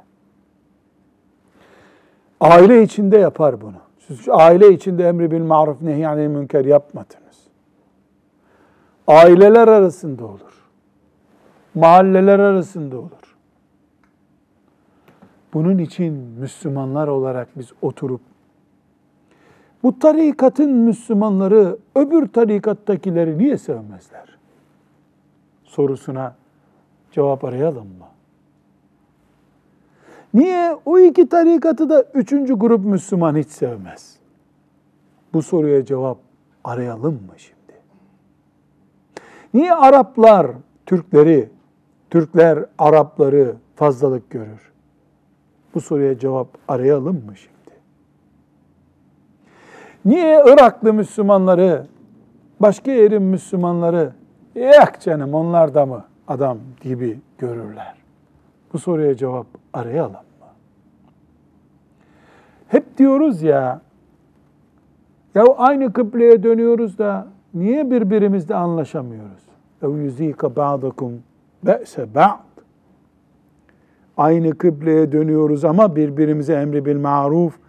Aile 2.39 2.83
içinde 2.83 3.17
yapar 3.17 3.61
bunu. 3.61 3.77
Siz 4.07 4.29
aile 4.29 4.73
içinde 4.73 5.07
emri 5.07 5.31
bil 5.31 5.41
maruf 5.41 5.81
nehyanil 5.81 6.27
münker 6.27 6.65
yapmadınız. 6.65 7.47
Aileler 9.07 9.67
arasında 9.67 10.25
olur. 10.25 10.58
Mahalleler 11.75 12.39
arasında 12.39 12.97
olur. 12.97 13.35
Bunun 15.53 15.77
için 15.77 16.13
Müslümanlar 16.13 17.07
olarak 17.07 17.47
biz 17.57 17.71
oturup 17.81 18.21
bu 19.83 19.99
tarikatın 19.99 20.71
Müslümanları 20.71 21.77
öbür 21.95 22.27
tarikattakileri 22.27 23.37
niye 23.37 23.57
sevmezler? 23.57 24.37
Sorusuna 25.63 26.35
cevap 27.11 27.43
arayalım 27.43 27.87
mı? 27.87 28.05
Niye 30.33 30.77
o 30.85 30.99
iki 30.99 31.29
tarikatı 31.29 31.89
da 31.89 32.01
üçüncü 32.13 32.53
grup 32.53 32.85
Müslüman 32.85 33.35
hiç 33.35 33.47
sevmez? 33.47 34.15
Bu 35.33 35.41
soruya 35.41 35.85
cevap 35.85 36.17
arayalım 36.63 37.13
mı 37.13 37.33
şimdi? 37.37 37.73
Niye 39.53 39.73
Araplar 39.73 40.51
Türkleri, 40.85 41.49
Türkler 42.10 42.64
Arapları 42.78 43.54
fazlalık 43.76 44.30
görür? 44.30 44.72
Bu 45.74 45.80
soruya 45.80 46.18
cevap 46.18 46.48
arayalım 46.68 47.16
mı 47.26 47.36
şimdi? 47.36 47.54
Niye 50.04 50.42
Iraklı 50.46 50.92
Müslümanları, 50.92 51.86
başka 52.60 52.90
yerin 52.90 53.22
Müslümanları, 53.22 54.12
yak 54.54 55.00
canım 55.00 55.34
onlar 55.34 55.74
da 55.74 55.86
mı 55.86 56.04
adam 56.28 56.58
gibi 56.80 57.18
görürler? 57.38 57.94
Bu 58.72 58.78
soruya 58.78 59.16
cevap 59.16 59.46
arayalım 59.72 60.12
mı? 60.12 60.46
Hep 62.68 62.98
diyoruz 62.98 63.42
ya, 63.42 63.80
ya 65.34 65.44
aynı 65.56 65.92
kıbleye 65.92 66.42
dönüyoruz 66.42 66.98
da 66.98 67.26
niye 67.54 67.90
birbirimizle 67.90 68.54
anlaşamıyoruz? 68.54 69.44
اَوْ 69.82 70.08
يُز۪يكَ 70.08 70.54
بَعْضَكُمْ 70.54 71.12
be'se 71.63 72.15
ba'd. 72.15 72.39
Aynı 74.17 74.57
kıbleye 74.57 75.11
dönüyoruz 75.11 75.65
ama 75.65 75.95
birbirimize 75.95 76.53
emri 76.53 76.85
bil 76.85 76.99
maruf 76.99 77.59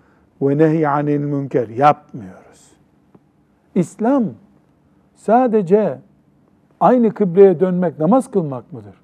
ve 0.43 0.59
nehy 0.59 0.87
anil 0.87 1.21
münker 1.21 1.69
yapmıyoruz. 1.69 2.73
İslam 3.75 4.25
sadece 5.15 5.99
aynı 6.81 7.15
kıbleye 7.15 7.61
dönmek 7.61 7.99
namaz 7.99 8.31
kılmak 8.31 8.73
mıdır? 8.73 8.95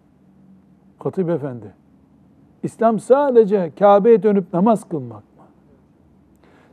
Katip 1.00 1.28
Efendi. 1.28 1.74
İslam 2.62 3.00
sadece 3.00 3.72
Kabe'ye 3.78 4.22
dönüp 4.22 4.52
namaz 4.52 4.88
kılmak 4.88 5.22
mı? 5.22 5.44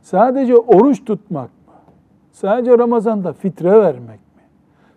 Sadece 0.02 0.56
oruç 0.56 1.04
tutmak 1.04 1.50
mı? 1.66 1.74
Sadece 2.32 2.78
Ramazan'da 2.78 3.32
fitre 3.32 3.80
vermek 3.80 4.20
mi? 4.20 4.42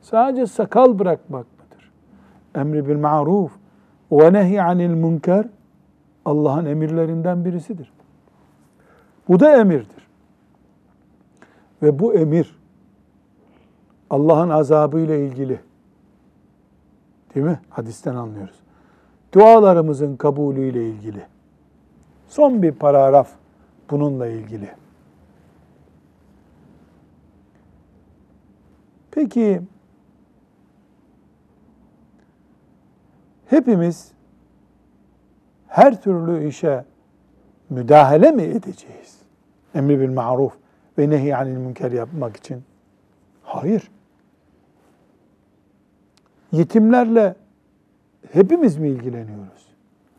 Sadece 0.01 0.47
sakal 0.47 0.99
bırakmak 0.99 1.45
mı? 1.45 1.57
Emri 2.58 2.88
bil 2.88 2.96
maruf 2.96 3.52
ve 4.12 4.34
nehy 4.34 4.62
anil 4.62 4.89
münker 4.89 5.46
Allah'ın 6.26 6.65
emirlerinden 6.65 7.46
birisidir. 7.46 7.91
Bu 9.28 9.39
da 9.39 9.58
emirdir. 9.62 10.08
Ve 11.82 12.00
bu 12.00 12.13
emir 12.13 12.60
Allah'ın 14.10 14.50
azabı 14.50 15.00
ile 15.00 15.28
ilgili. 15.28 15.60
Değil 17.36 17.46
mi? 17.46 17.60
Hadisten 17.70 18.15
anlıyoruz. 18.15 18.56
Dualarımızın 19.34 20.15
kabulü 20.15 20.70
ile 20.70 20.89
ilgili. 20.89 21.26
Son 22.28 22.62
bir 22.62 22.72
paragraf 22.72 23.30
bununla 23.89 24.28
ilgili. 24.28 24.70
Peki 29.12 29.62
hepimiz 33.50 34.12
her 35.68 36.02
türlü 36.02 36.48
işe 36.48 36.86
müdahale 37.70 38.32
mi 38.32 38.42
edeceğiz? 38.42 39.18
Emri 39.76 40.00
bil 40.00 40.14
maruf 40.14 40.54
ve 40.98 41.10
nehy 41.10 41.36
anil 41.36 41.58
münker 41.58 41.92
yapmak 41.92 42.38
için. 42.38 42.64
Hayır. 43.44 43.92
Yetimlerle 46.52 47.36
hepimiz 48.32 48.78
mi 48.78 48.90
ilgileniyoruz? 48.90 49.68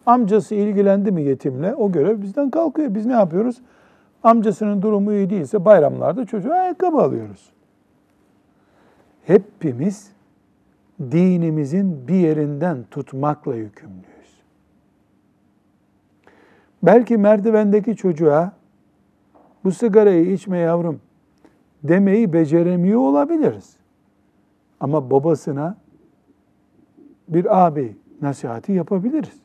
Amcası 0.07 0.55
ilgilendi 0.55 1.13
mi 1.13 1.23
yetimle 1.23 1.75
o 1.75 1.93
görev 1.93 2.23
bizden 2.23 2.51
kalkıyor. 2.51 2.95
Biz 2.95 3.07
ne 3.07 3.13
yapıyoruz? 3.13 3.61
Amcasının 4.23 4.83
durumu 4.83 5.13
iyi 5.13 5.31
değilse 5.31 5.65
bayramlarda 5.65 6.25
çocuğa 6.25 6.55
ayakkabı 6.55 6.97
alıyoruz. 6.97 7.51
Hepimiz 9.25 10.13
dinimizin 11.01 12.09
bir 12.09 12.15
yerinden 12.15 12.85
tutmakla 12.91 13.55
yükümlüyüz. 13.55 14.43
Belki 16.83 17.17
merdivendeki 17.17 17.97
çocuğa 17.97 18.53
bu 19.65 19.73
sigarayı 19.73 20.33
içme 20.33 20.59
yavrum 20.59 21.01
demeyi 21.83 22.33
beceremiyor 22.33 23.01
olabiliriz. 23.01 23.77
Ama 24.81 25.11
babasına 25.11 25.77
bir 27.29 27.67
abi 27.67 27.97
nasihati 28.23 28.73
yapabiliriz. 28.73 29.41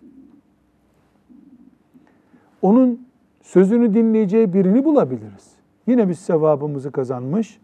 Onun 2.61 3.07
sözünü 3.41 3.93
dinleyeceği 3.93 4.53
birini 4.53 4.85
bulabiliriz. 4.85 5.51
Yine 5.87 6.09
biz 6.09 6.19
sevabımızı 6.19 6.91
kazanmış, 6.91 7.59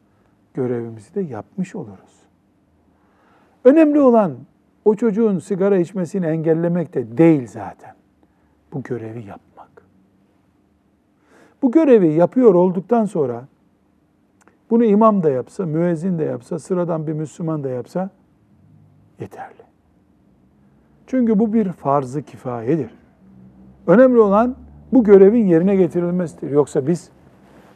görevimizi 0.53 1.15
de 1.15 1.21
yapmış 1.21 1.75
oluruz. 1.75 2.18
Önemli 3.63 3.99
olan 3.99 4.35
o 4.85 4.95
çocuğun 4.95 5.39
sigara 5.39 5.77
içmesini 5.77 6.25
engellemek 6.25 6.93
de 6.93 7.17
değil 7.17 7.47
zaten. 7.47 7.93
Bu 8.73 8.83
görevi 8.83 9.23
yapmak. 9.23 9.69
Bu 11.61 11.71
görevi 11.71 12.13
yapıyor 12.13 12.53
olduktan 12.53 13.05
sonra 13.05 13.45
bunu 14.69 14.85
imam 14.85 15.23
da 15.23 15.29
yapsa, 15.29 15.65
müezzin 15.65 16.19
de 16.19 16.23
yapsa, 16.23 16.59
sıradan 16.59 17.07
bir 17.07 17.13
Müslüman 17.13 17.63
da 17.63 17.69
yapsa 17.69 18.09
yeterli. 19.19 19.63
Çünkü 21.07 21.39
bu 21.39 21.53
bir 21.53 21.71
farz-ı 21.71 22.23
kifayedir. 22.23 22.91
Önemli 23.87 24.19
olan 24.19 24.55
bu 24.93 25.03
görevin 25.03 25.47
yerine 25.47 25.75
getirilmesidir. 25.75 26.51
Yoksa 26.51 26.87
biz 26.87 27.09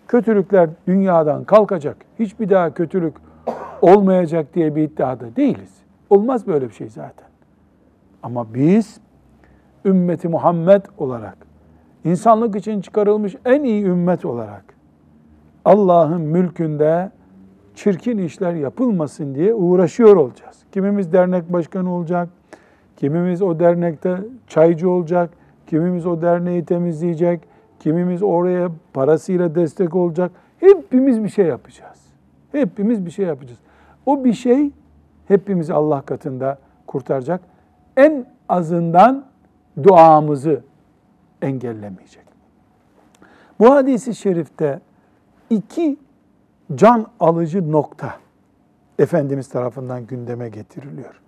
kötülükler 0.07 0.69
dünyadan 0.87 1.43
kalkacak, 1.43 1.97
hiçbir 2.19 2.49
daha 2.49 2.73
kötülük 2.73 3.13
olmayacak 3.83 4.55
diye 4.55 4.75
bir 4.75 4.83
iddiada 4.83 5.35
değiliz. 5.35 5.73
Olmaz 6.09 6.47
böyle 6.47 6.69
bir 6.69 6.73
şey 6.73 6.89
zaten. 6.89 7.27
Ama 8.23 8.53
biz 8.53 8.99
ümmeti 9.85 10.27
Muhammed 10.27 10.81
olarak, 10.97 11.37
insanlık 12.05 12.55
için 12.55 12.81
çıkarılmış 12.81 13.35
en 13.45 13.63
iyi 13.63 13.83
ümmet 13.83 14.25
olarak 14.25 14.63
Allah'ın 15.65 16.21
mülkünde 16.21 17.11
çirkin 17.75 18.17
işler 18.17 18.53
yapılmasın 18.53 19.35
diye 19.35 19.53
uğraşıyor 19.53 20.15
olacağız. 20.15 20.63
Kimimiz 20.71 21.13
dernek 21.13 21.53
başkanı 21.53 21.93
olacak, 21.93 22.29
kimimiz 22.97 23.41
o 23.41 23.59
dernekte 23.59 24.17
çaycı 24.47 24.89
olacak, 24.89 25.29
kimimiz 25.67 26.05
o 26.05 26.21
derneği 26.21 26.65
temizleyecek, 26.65 27.41
kimimiz 27.79 28.23
oraya 28.23 28.69
parasıyla 28.93 29.55
destek 29.55 29.95
olacak. 29.95 30.31
Hepimiz 30.59 31.23
bir 31.23 31.29
şey 31.29 31.45
yapacağız. 31.45 31.99
Hepimiz 32.51 33.05
bir 33.05 33.11
şey 33.11 33.25
yapacağız. 33.25 33.59
O 34.05 34.23
bir 34.23 34.33
şey 34.33 34.71
hepimizi 35.27 35.73
Allah 35.73 36.01
katında 36.01 36.57
kurtaracak. 36.87 37.41
En 37.97 38.25
azından 38.49 39.25
duamızı 39.83 40.63
engellemeyecek. 41.41 42.23
Bu 43.59 43.73
hadisi 43.73 44.15
şerifte 44.15 44.79
iki 45.49 45.97
can 46.75 47.07
alıcı 47.19 47.71
nokta 47.71 48.13
Efendimiz 48.99 49.49
tarafından 49.49 50.07
gündeme 50.07 50.49
getiriliyor. 50.49 51.21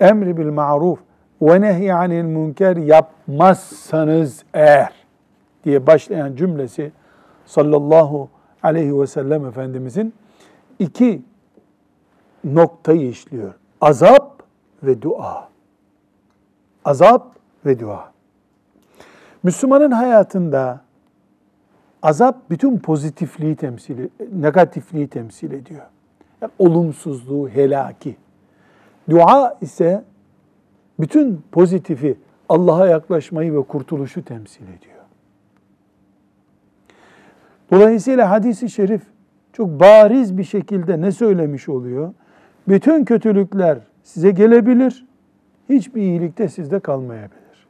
Emri 0.00 0.36
bil 0.36 0.50
maruf 0.50 0.98
ve 1.42 1.60
nehy 1.60 1.92
anil 1.92 2.24
münker 2.24 2.76
yapmazsanız 2.76 4.44
eğer 4.54 4.92
diye 5.64 5.86
başlayan 5.86 6.36
cümlesi 6.36 6.92
sallallahu 7.46 8.28
aleyhi 8.62 9.00
ve 9.00 9.06
sellem 9.06 9.46
Efendimizin 9.46 10.14
iki 10.78 11.22
noktayı 12.44 13.08
işliyor. 13.08 13.54
Azap 13.80 14.42
ve 14.82 15.02
dua. 15.02 15.48
Azap 16.84 17.36
ve 17.66 17.80
dua. 17.80 18.12
Müslümanın 19.42 19.90
hayatında 19.90 20.80
azap 22.02 22.50
bütün 22.50 22.78
pozitifliği 22.78 23.56
temsil, 23.56 24.08
negatifliği 24.32 25.08
temsil 25.08 25.52
ediyor. 25.52 25.86
Yani 26.42 26.52
olumsuzluğu, 26.58 27.48
helaki. 27.48 28.16
Dua 29.10 29.58
ise 29.60 30.04
bütün 31.00 31.42
pozitifi, 31.52 32.18
Allah'a 32.48 32.86
yaklaşmayı 32.86 33.54
ve 33.54 33.62
kurtuluşu 33.62 34.24
temsil 34.24 34.62
ediyor. 34.62 35.00
Dolayısıyla 37.70 38.30
hadisi 38.30 38.70
şerif 38.70 39.02
çok 39.52 39.80
bariz 39.80 40.38
bir 40.38 40.44
şekilde 40.44 41.00
ne 41.00 41.12
söylemiş 41.12 41.68
oluyor? 41.68 42.14
Bütün 42.68 43.04
kötülükler 43.04 43.78
size 44.02 44.30
gelebilir, 44.30 45.06
hiçbir 45.68 46.02
iyilik 46.02 46.38
de 46.38 46.48
sizde 46.48 46.80
kalmayabilir. 46.80 47.66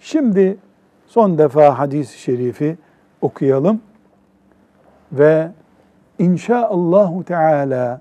Şimdi 0.00 0.58
son 1.06 1.38
defa 1.38 1.78
hadis-i 1.78 2.18
şerifi 2.18 2.76
okuyalım 3.20 3.80
ve 5.12 5.50
inşaallahu 6.18 7.24
teala 7.24 8.00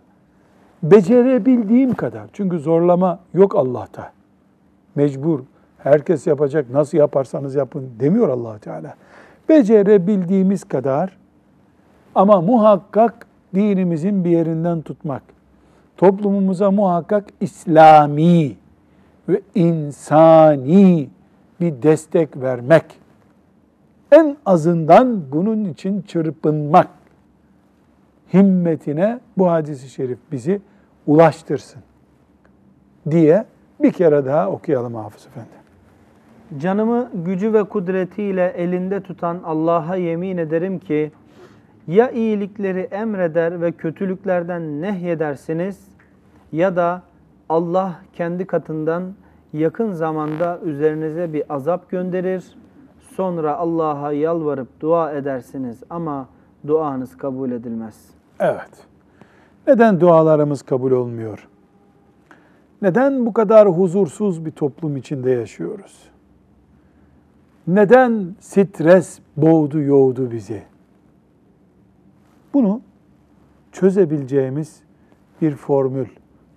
becerebildiğim 0.84 1.94
kadar 1.94 2.28
çünkü 2.34 2.60
zorlama 2.60 3.20
yok 3.34 3.56
Allah'ta. 3.56 4.12
Mecbur 4.96 5.40
herkes 5.78 6.28
yapacak 6.28 6.70
nasıl 6.70 6.98
yaparsanız 6.98 7.56
yapın 7.56 7.90
demiyor 8.00 8.30
Allah 8.30 8.60
Teala. 8.60 8.96
Becerebildiğimiz 9.50 10.64
kadar 10.64 11.18
ama 12.16 12.42
muhakkak 12.42 13.28
dinimizin 13.56 14.26
bir 14.26 14.30
yerinden 14.30 14.82
tutmak. 14.82 15.24
Toplumumuza 15.98 16.72
muhakkak 16.72 17.26
İslami 17.42 18.56
ve 19.30 19.42
insani 19.56 21.10
bir 21.62 21.82
destek 21.82 22.38
vermek. 22.38 22.86
En 24.12 24.38
azından 24.46 25.32
bunun 25.32 25.66
için 25.66 26.02
çırpınmak 26.02 26.88
himmetine 28.34 29.20
bu 29.38 29.52
hadisi 29.52 29.90
şerif 29.90 30.18
bizi 30.32 30.62
ulaştırsın 31.08 31.82
diye 33.12 33.46
bir 33.80 33.92
kere 33.92 34.26
daha 34.26 34.50
okuyalım 34.50 34.96
Hafız 34.96 35.28
Efendi. 35.28 35.50
Canımı 36.62 37.10
gücü 37.14 37.54
ve 37.54 37.64
kudretiyle 37.64 38.54
elinde 38.58 39.02
tutan 39.02 39.42
Allah'a 39.46 39.96
yemin 39.96 40.38
ederim 40.38 40.80
ki 40.80 41.12
ya 41.88 42.12
iyilikleri 42.12 42.80
emreder 42.80 43.62
ve 43.62 43.72
kötülüklerden 43.72 44.82
nehyedersiniz 44.82 45.88
ya 46.52 46.76
da 46.76 47.02
Allah 47.50 48.00
kendi 48.14 48.48
katından 48.48 49.14
yakın 49.54 49.92
zamanda 49.92 50.60
üzerinize 50.64 51.34
bir 51.34 51.54
azap 51.56 51.90
gönderir. 51.90 52.58
Sonra 53.00 53.58
Allah'a 53.58 54.12
yalvarıp 54.12 54.68
dua 54.80 55.12
edersiniz 55.12 55.84
ama 55.90 56.28
duanız 56.68 57.18
kabul 57.18 57.52
edilmez. 57.52 57.96
Evet. 58.40 58.88
Neden 59.68 60.00
dualarımız 60.00 60.62
kabul 60.62 60.92
olmuyor? 60.92 61.48
Neden 62.82 63.26
bu 63.26 63.34
kadar 63.34 63.68
huzursuz 63.68 64.46
bir 64.46 64.52
toplum 64.52 64.98
içinde 64.98 65.32
yaşıyoruz? 65.32 66.04
Neden 67.68 68.36
stres 68.40 69.20
boğdu 69.38 69.80
yoğdu 69.80 70.32
bizi? 70.32 70.64
Bunu 72.56 72.82
çözebileceğimiz 73.72 74.82
bir 75.42 75.56
formül 75.56 76.08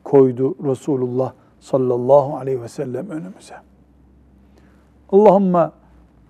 koydu 0.04 0.56
Resulullah 0.64 1.32
sallallahu 1.60 2.36
aleyhi 2.36 2.62
ve 2.62 2.68
sellem 2.68 3.10
önümüze. 3.10 3.54
Allahümme 5.12 5.70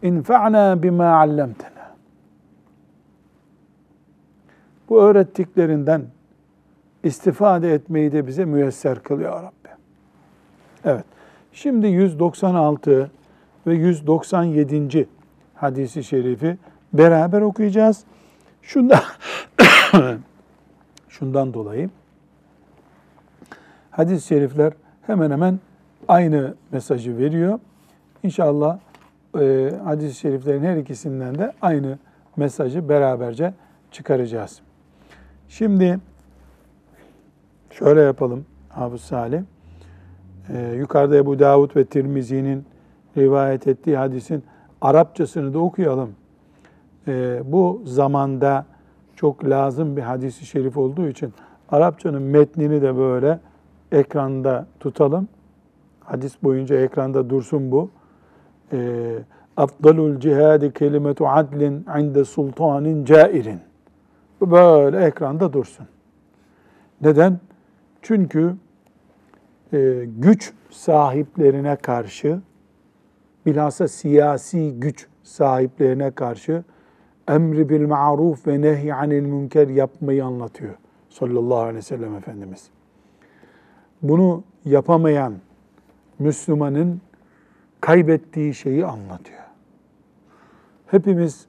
infa'na 0.03 0.83
bima 0.83 1.07
allamtena. 1.07 1.95
Bu 4.89 5.03
öğrettiklerinden 5.03 6.03
istifade 7.03 7.75
etmeyi 7.75 8.13
de 8.13 8.27
bize 8.27 8.45
müyesser 8.45 9.03
kıl 9.03 9.21
ya 9.21 9.43
Rabbi. 9.43 9.69
Evet. 10.85 11.05
Şimdi 11.53 11.87
196 11.87 13.11
ve 13.67 13.75
197. 13.75 15.09
hadisi 15.55 16.05
şerifi 16.05 16.59
beraber 16.93 17.41
okuyacağız. 17.41 18.05
Şundan 18.63 19.01
şundan 21.09 21.55
dolayı 21.55 21.91
hadis-i 23.91 24.27
şerifler 24.27 24.73
hemen 25.07 25.31
hemen 25.31 25.61
aynı 26.09 26.55
mesajı 26.73 27.19
veriyor. 27.19 27.59
İnşallah 28.23 28.79
e, 29.41 29.73
hadis-i 29.85 30.15
şeriflerin 30.15 30.65
her 30.65 30.77
ikisinden 30.77 31.39
de 31.39 31.53
aynı 31.63 31.99
mesajı 32.37 32.89
beraberce 32.89 33.55
çıkaracağız. 33.91 34.61
Şimdi 35.49 35.99
şöyle 37.71 38.01
yapalım 38.01 38.45
Hafız 38.69 39.01
Salih. 39.01 39.43
E, 40.49 40.75
yukarıda 40.79 41.17
Ebu 41.17 41.39
Davud 41.39 41.77
ve 41.77 41.85
Tirmizi'nin 41.85 42.65
rivayet 43.17 43.67
ettiği 43.67 43.97
hadisin 43.97 44.45
Arapçasını 44.81 45.55
da 45.55 45.59
okuyalım. 45.59 46.15
E, 47.09 47.41
bu 47.45 47.83
zamanda 47.85 48.67
çok 49.19 49.45
lazım 49.45 49.97
bir 49.97 50.03
hadisi 50.03 50.47
şerif 50.47 50.77
olduğu 50.77 51.09
için 51.09 51.33
Arapçanın 51.69 52.23
metnini 52.23 52.83
de 52.83 52.97
böyle 52.97 53.41
ekranda 53.93 54.67
tutalım. 54.81 55.29
Hadis 56.01 56.43
boyunca 56.43 56.81
ekranda 56.81 57.31
dursun 57.31 57.73
bu. 57.73 57.91
E, 58.73 59.09
Afdalul 59.57 60.21
cihadi 60.21 60.73
kelimetu 60.73 61.29
adlin 61.29 61.87
inde 61.99 62.25
sultanin 62.25 63.05
cairin. 63.05 63.61
Bu 64.41 64.51
böyle 64.51 65.05
ekranda 65.05 65.53
dursun. 65.53 65.87
Neden? 67.01 67.41
Çünkü 68.03 68.55
e, 69.73 70.05
güç 70.19 70.53
sahiplerine 70.71 71.77
karşı, 71.77 72.41
bilhassa 73.47 73.89
siyasi 73.89 74.81
güç 74.81 75.07
sahiplerine 75.23 76.11
karşı 76.11 76.65
emri 77.29 77.69
bil 77.69 77.87
ma'ruf 77.87 78.47
ve 78.47 78.61
nehy 78.61 78.93
anil 78.93 79.23
münker 79.23 79.69
yapmayı 79.69 80.25
anlatıyor 80.25 80.75
sallallahu 81.09 81.59
aleyhi 81.59 81.77
ve 81.77 81.83
sellem 81.83 82.15
Efendimiz. 82.15 82.71
Bunu 84.03 84.43
yapamayan 84.65 85.35
Müslümanın 86.19 87.01
kaybettiği 87.81 88.55
şeyi 88.55 88.87
anlatıyor. 88.87 89.43
Hepimiz 90.87 91.47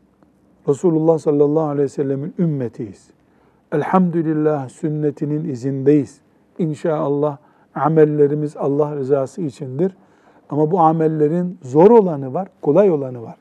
Resulullah 0.68 1.18
sallallahu 1.20 1.64
aleyhi 1.64 1.84
ve 1.84 1.90
sellemin 1.90 2.34
ümmetiyiz. 2.40 3.08
Elhamdülillah 3.72 4.70
sünnetinin 4.70 5.50
izindeyiz. 5.50 6.22
İnşallah 6.58 7.38
amellerimiz 7.76 8.58
Allah 8.58 8.96
rızası 8.96 9.42
içindir. 9.42 9.96
Ama 10.50 10.72
bu 10.72 10.80
amellerin 10.80 11.58
zor 11.62 11.92
olanı 11.92 12.34
var, 12.34 12.48
kolay 12.62 12.92
olanı 12.92 13.24
var. 13.24 13.36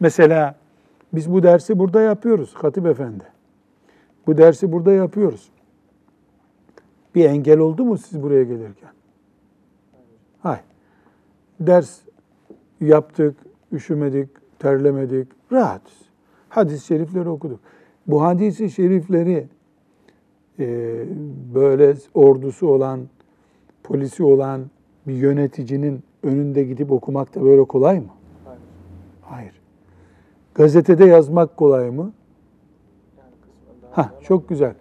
Mesela 0.00 0.54
biz 1.12 1.32
bu 1.32 1.42
dersi 1.42 1.78
burada 1.78 2.00
yapıyoruz 2.00 2.54
Hatip 2.54 2.86
Efendi. 2.86 3.24
Bu 4.26 4.38
dersi 4.38 4.72
burada 4.72 4.92
yapıyoruz. 4.92 5.48
Bir 7.14 7.24
engel 7.24 7.58
oldu 7.58 7.84
mu 7.84 7.98
siz 7.98 8.22
buraya 8.22 8.44
gelirken? 8.44 8.90
Hayır. 10.40 10.64
Ders 11.60 12.00
yaptık, 12.80 13.36
üşümedik, 13.72 14.28
terlemedik, 14.58 15.28
rahatız. 15.52 15.98
Hadis-i 16.48 16.86
şerifleri 16.86 17.28
okuduk. 17.28 17.60
Bu 18.06 18.22
hadis-i 18.22 18.70
şerifleri 18.70 19.48
e, 20.58 20.66
böyle 21.54 21.94
ordusu 22.14 22.68
olan, 22.68 23.00
polisi 23.82 24.24
olan 24.24 24.70
bir 25.06 25.14
yöneticinin 25.14 26.02
önünde 26.22 26.64
gidip 26.64 26.92
okumak 26.92 27.34
da 27.34 27.42
böyle 27.42 27.64
kolay 27.64 28.00
mı? 28.00 28.06
Hayır. 28.44 28.60
Hayır. 29.22 29.57
Gazetede 30.58 31.04
yazmak 31.04 31.56
kolay 31.56 31.90
mı? 31.90 32.12
Ha, 33.92 34.10
çok 34.22 34.48
güzel. 34.48 34.74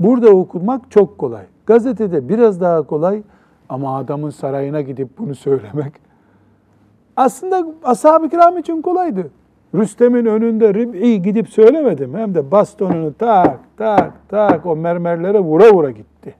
Burada 0.00 0.30
okumak 0.30 0.90
çok 0.90 1.18
kolay. 1.18 1.44
Gazetede 1.66 2.28
biraz 2.28 2.60
daha 2.60 2.82
kolay 2.82 3.22
ama 3.68 3.96
adamın 3.98 4.30
sarayına 4.30 4.80
gidip 4.80 5.18
bunu 5.18 5.34
söylemek 5.34 5.92
aslında 7.16 7.66
ashab-ı 7.84 8.28
kiram 8.28 8.58
için 8.58 8.82
kolaydı. 8.82 9.30
Rüstem'in 9.74 10.26
önünde 10.26 10.74
Rib'i 10.74 11.22
gidip 11.22 11.48
söylemedim. 11.48 12.14
Hem 12.14 12.34
de 12.34 12.50
bastonunu 12.50 13.14
tak 13.14 13.60
tak 13.76 14.12
tak 14.28 14.66
o 14.66 14.76
mermerlere 14.76 15.38
vura 15.38 15.72
vura 15.72 15.90
gitti. 15.90 16.34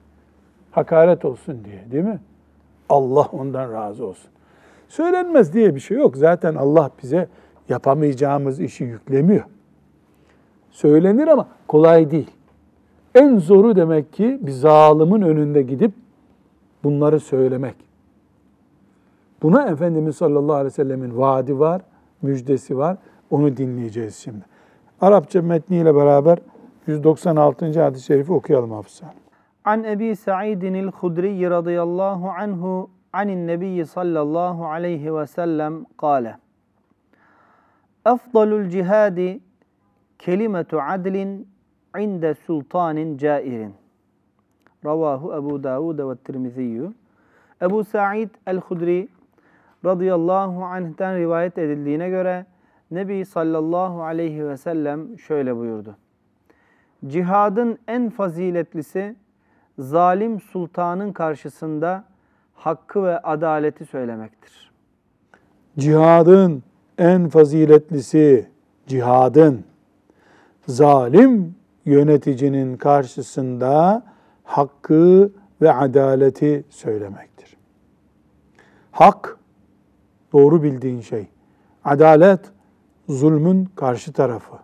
Hakaret 0.70 1.24
olsun 1.24 1.64
diye 1.64 1.92
değil 1.92 2.04
mi? 2.04 2.20
Allah 2.88 3.28
ondan 3.32 3.72
razı 3.72 4.06
olsun. 4.06 4.30
Söylenmez 4.88 5.54
diye 5.54 5.74
bir 5.74 5.80
şey 5.80 5.98
yok. 5.98 6.16
Zaten 6.16 6.54
Allah 6.54 6.90
bize 7.02 7.28
yapamayacağımız 7.68 8.60
işi 8.60 8.84
yüklemiyor. 8.84 9.44
Söylenir 10.70 11.28
ama 11.28 11.48
kolay 11.68 12.10
değil. 12.10 12.30
En 13.14 13.38
zoru 13.38 13.76
demek 13.76 14.12
ki 14.12 14.38
bir 14.42 14.52
zalimin 14.52 15.22
önünde 15.22 15.62
gidip 15.62 15.92
bunları 16.84 17.20
söylemek. 17.20 17.74
Buna 19.42 19.66
Efendimiz 19.66 20.16
sallallahu 20.16 20.54
aleyhi 20.54 20.66
ve 20.66 20.70
sellemin 20.70 21.18
vaadi 21.18 21.58
var, 21.58 21.82
müjdesi 22.22 22.78
var. 22.78 22.96
Onu 23.30 23.56
dinleyeceğiz 23.56 24.16
şimdi. 24.16 24.44
Arapça 25.00 25.42
metniyle 25.42 25.94
beraber 25.94 26.38
196. 26.86 27.82
hadis-i 27.82 28.04
şerifi 28.04 28.32
okuyalım 28.32 28.70
Hafsa. 28.70 29.14
An 29.64 29.84
Ebi 29.84 30.16
Sa'idin 30.16 30.74
el-Hudri 30.74 31.50
radıyallahu 31.50 32.28
anhu 32.28 32.90
anin 33.12 33.46
Nebiyyi 33.46 33.86
sallallahu 33.86 34.66
aleyhi 34.66 35.14
ve 35.14 35.26
sellem 35.26 35.84
kâle. 35.84 36.36
Efdalul 38.06 38.68
cihadi 38.68 39.40
kelimetu 40.18 40.80
adlin 40.80 41.48
inde 41.98 42.34
sultanin 42.34 43.18
cairin. 43.18 43.74
Ravahu 44.84 45.34
Ebu 45.34 45.64
Davud 45.64 45.98
ve 45.98 46.16
Tirmiziyyü. 46.16 46.92
Ebu 47.62 47.84
Sa'id 47.84 48.30
el-Hudri 48.46 49.08
radıyallahu 49.84 50.64
anh'ten 50.64 51.18
rivayet 51.18 51.58
edildiğine 51.58 52.08
göre 52.08 52.46
Nebi 52.90 53.24
sallallahu 53.24 54.02
aleyhi 54.02 54.48
ve 54.48 54.56
sellem 54.56 55.18
şöyle 55.18 55.56
buyurdu. 55.56 55.96
Cihadın 57.06 57.78
en 57.88 58.10
faziletlisi 58.10 59.16
zalim 59.78 60.40
sultanın 60.40 61.12
karşısında 61.12 62.04
hakkı 62.54 63.04
ve 63.04 63.18
adaleti 63.18 63.84
söylemektir. 63.84 64.72
Cihadın 65.78 66.62
en 66.98 67.28
faziletlisi 67.28 68.46
cihadın 68.86 69.64
zalim 70.68 71.54
yöneticinin 71.84 72.76
karşısında 72.76 74.02
hakkı 74.44 75.32
ve 75.62 75.72
adaleti 75.72 76.64
söylemektir. 76.70 77.56
Hak 78.90 79.38
doğru 80.32 80.62
bildiğin 80.62 81.00
şey. 81.00 81.26
Adalet 81.84 82.40
zulmün 83.08 83.68
karşı 83.74 84.12
tarafı. 84.12 84.56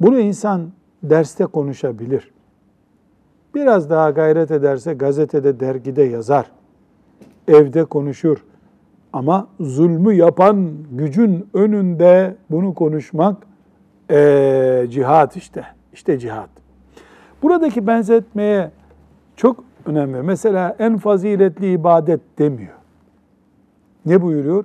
Bunu 0.00 0.18
insan 0.18 0.72
derste 1.02 1.46
konuşabilir. 1.46 2.32
Biraz 3.54 3.90
daha 3.90 4.10
gayret 4.10 4.50
ederse 4.50 4.94
gazetede, 4.94 5.60
dergide 5.60 6.02
yazar. 6.02 6.50
Evde 7.48 7.84
konuşur. 7.84 8.44
Ama 9.12 9.46
zulmü 9.60 10.14
yapan 10.14 10.74
gücün 10.90 11.48
önünde 11.54 12.36
bunu 12.50 12.74
konuşmak 12.74 13.46
ee, 14.10 14.86
cihat 14.90 15.36
işte. 15.36 15.64
İşte 15.92 16.18
cihat. 16.18 16.48
Buradaki 17.42 17.86
benzetmeye 17.86 18.70
çok 19.36 19.64
önemli. 19.86 20.22
Mesela 20.22 20.76
en 20.78 20.98
faziletli 20.98 21.72
ibadet 21.72 22.20
demiyor. 22.38 22.76
Ne 24.06 24.22
buyuruyor? 24.22 24.64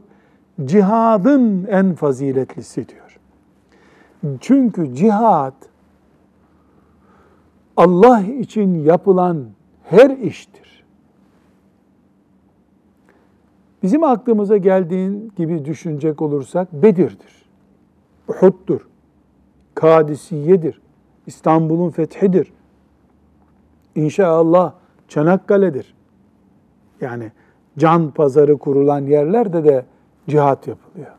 Cihadın 0.66 1.68
en 1.70 1.96
faziletlisi 1.96 2.86
diyor. 2.90 3.20
Çünkü 4.40 4.96
cihat 4.96 5.54
Allah 7.78 8.22
için 8.22 8.84
yapılan 8.84 9.46
her 9.84 10.10
iştir. 10.10 10.67
Bizim 13.84 14.04
aklımıza 14.04 14.58
geldiğin 14.58 15.32
gibi 15.36 15.66
düşünecek 15.66 16.22
olursak 16.22 16.74
Bedir'dir, 16.74 17.50
Uhud'dur, 18.28 18.88
Kadisiye'dir, 19.76 20.82
İstanbul'un 21.26 21.90
fethidir. 21.90 22.54
İnşallah 23.96 24.74
Çanakkale'dir. 25.08 25.96
Yani 27.02 27.32
can 27.78 28.12
pazarı 28.12 28.58
kurulan 28.58 29.02
yerlerde 29.02 29.64
de 29.64 29.86
cihat 30.28 30.68
yapılıyor. 30.68 31.12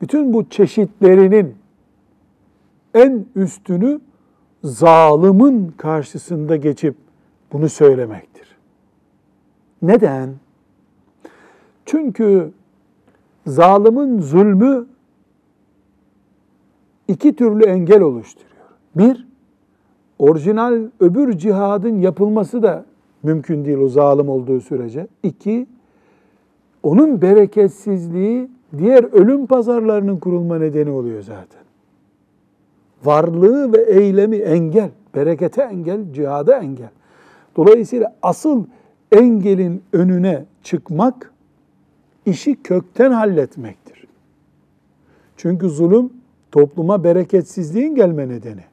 Bütün 0.00 0.32
bu 0.32 0.48
çeşitlerinin 0.48 1.54
en 2.94 3.26
üstünü 3.34 4.00
zalimin 4.64 5.74
karşısında 5.76 6.56
geçip 6.56 6.96
bunu 7.52 7.68
söylemektir. 7.68 8.56
Neden? 9.82 10.34
Çünkü 11.86 12.50
zalimin 13.46 14.20
zulmü 14.20 14.86
iki 17.08 17.36
türlü 17.36 17.64
engel 17.64 18.00
oluşturuyor. 18.00 18.52
Bir, 18.96 19.26
orijinal 20.18 20.82
öbür 21.00 21.32
cihadın 21.32 22.00
yapılması 22.00 22.62
da 22.62 22.84
mümkün 23.22 23.64
değil 23.64 23.78
o 23.78 23.88
zalim 23.88 24.28
olduğu 24.28 24.60
sürece. 24.60 25.06
İki, 25.22 25.66
onun 26.82 27.22
bereketsizliği 27.22 28.48
diğer 28.78 29.04
ölüm 29.04 29.46
pazarlarının 29.46 30.16
kurulma 30.16 30.58
nedeni 30.58 30.90
oluyor 30.90 31.22
zaten. 31.22 31.62
Varlığı 33.04 33.72
ve 33.72 33.82
eylemi 33.82 34.36
engel, 34.36 34.90
berekete 35.14 35.62
engel, 35.62 36.12
cihada 36.12 36.58
engel. 36.58 36.90
Dolayısıyla 37.56 38.14
asıl 38.22 38.64
engelin 39.12 39.82
önüne 39.92 40.44
çıkmak 40.62 41.31
işi 42.26 42.62
kökten 42.62 43.12
halletmektir. 43.12 44.06
Çünkü 45.36 45.68
zulüm 45.68 46.12
topluma 46.52 47.04
bereketsizliğin 47.04 47.94
gelme 47.94 48.28
nedeni. 48.28 48.64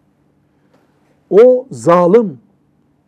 O 1.29 1.67
zalim 1.71 2.39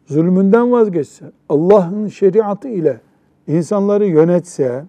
zulmünden 0.06 0.71
vazgeçse, 0.71 1.32
Allah'ın 1.49 2.08
şeriatı 2.08 2.67
ile 2.67 3.01
insanları 3.47 4.06
yönetse 4.06 4.86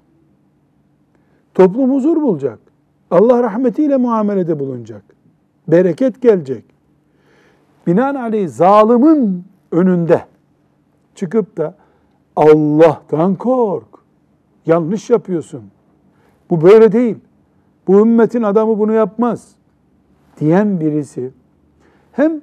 toplum 1.54 1.94
huzur 1.94 2.22
bulacak. 2.22 2.58
Allah 3.10 3.42
rahmetiyle 3.42 3.96
muamelede 3.96 4.58
bulunacak. 4.60 5.02
Bereket 5.68 6.22
gelecek. 6.22 6.64
Binaenaleyh 7.86 8.48
zalimin 8.48 9.44
önünde 9.72 10.24
çıkıp 11.14 11.56
da 11.56 11.74
Allah'tan 12.36 13.34
kork. 13.34 13.91
Yanlış 14.66 15.10
yapıyorsun. 15.10 15.62
Bu 16.50 16.62
böyle 16.62 16.92
değil. 16.92 17.16
Bu 17.86 18.00
ümmetin 18.00 18.42
adamı 18.42 18.78
bunu 18.78 18.92
yapmaz. 18.92 19.48
Diyen 20.40 20.80
birisi 20.80 21.30
hem 22.12 22.40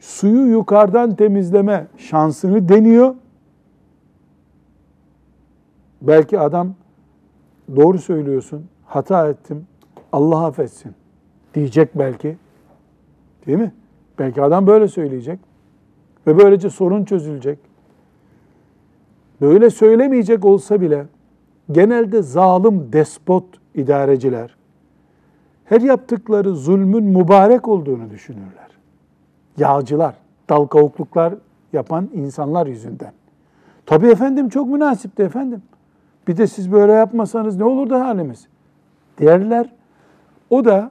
suyu 0.00 0.46
yukarıdan 0.46 1.14
temizleme 1.14 1.86
şansını 1.96 2.68
deniyor. 2.68 3.14
Belki 6.02 6.38
adam 6.38 6.74
doğru 7.76 7.98
söylüyorsun, 7.98 8.66
hata 8.84 9.28
ettim, 9.28 9.66
Allah 10.12 10.46
affetsin 10.46 10.92
diyecek 11.54 11.98
belki. 11.98 12.36
Değil 13.46 13.58
mi? 13.58 13.72
Belki 14.18 14.42
adam 14.42 14.66
böyle 14.66 14.88
söyleyecek. 14.88 15.40
Ve 16.26 16.38
böylece 16.38 16.70
sorun 16.70 17.04
çözülecek. 17.04 17.58
Böyle 19.40 19.70
söylemeyecek 19.70 20.44
olsa 20.44 20.80
bile 20.80 21.06
genelde 21.72 22.22
zalim 22.22 22.92
despot 22.92 23.44
idareciler 23.74 24.56
her 25.64 25.80
yaptıkları 25.80 26.54
zulmün 26.54 27.04
mübarek 27.04 27.68
olduğunu 27.68 28.10
düşünürler. 28.10 28.68
Yağcılar, 29.56 30.14
dal 30.48 30.66
kavukluklar 30.66 31.34
yapan 31.72 32.10
insanlar 32.14 32.66
yüzünden. 32.66 33.12
Tabii 33.86 34.06
efendim 34.06 34.48
çok 34.48 34.68
münasipti 34.68 35.22
efendim. 35.22 35.62
Bir 36.28 36.36
de 36.36 36.46
siz 36.46 36.72
böyle 36.72 36.92
yapmasanız 36.92 37.56
ne 37.56 37.64
olurdu 37.64 37.94
halimiz? 37.94 38.48
Derler. 39.18 39.72
O 40.50 40.64
da 40.64 40.90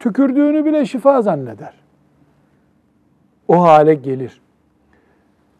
tükürdüğünü 0.00 0.64
bile 0.64 0.86
şifa 0.86 1.22
zanneder. 1.22 1.74
O 3.48 3.62
hale 3.62 3.94
gelir. 3.94 4.40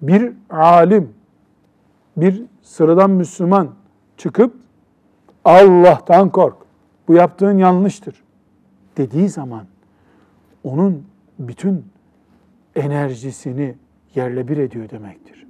Bir 0.03 0.33
alim, 0.51 1.14
bir 2.16 2.42
sıradan 2.62 3.11
Müslüman 3.11 3.70
çıkıp 4.16 4.55
Allah'tan 5.44 6.31
kork. 6.31 6.57
Bu 7.09 7.14
yaptığın 7.14 7.59
yanlıştır 7.59 8.24
dediği 8.96 9.29
zaman 9.29 9.64
onun 10.64 11.07
bütün 11.38 11.85
enerjisini 12.77 13.74
yerle 14.14 14.48
bir 14.48 14.57
ediyor 14.57 14.90
demektir. 14.90 15.46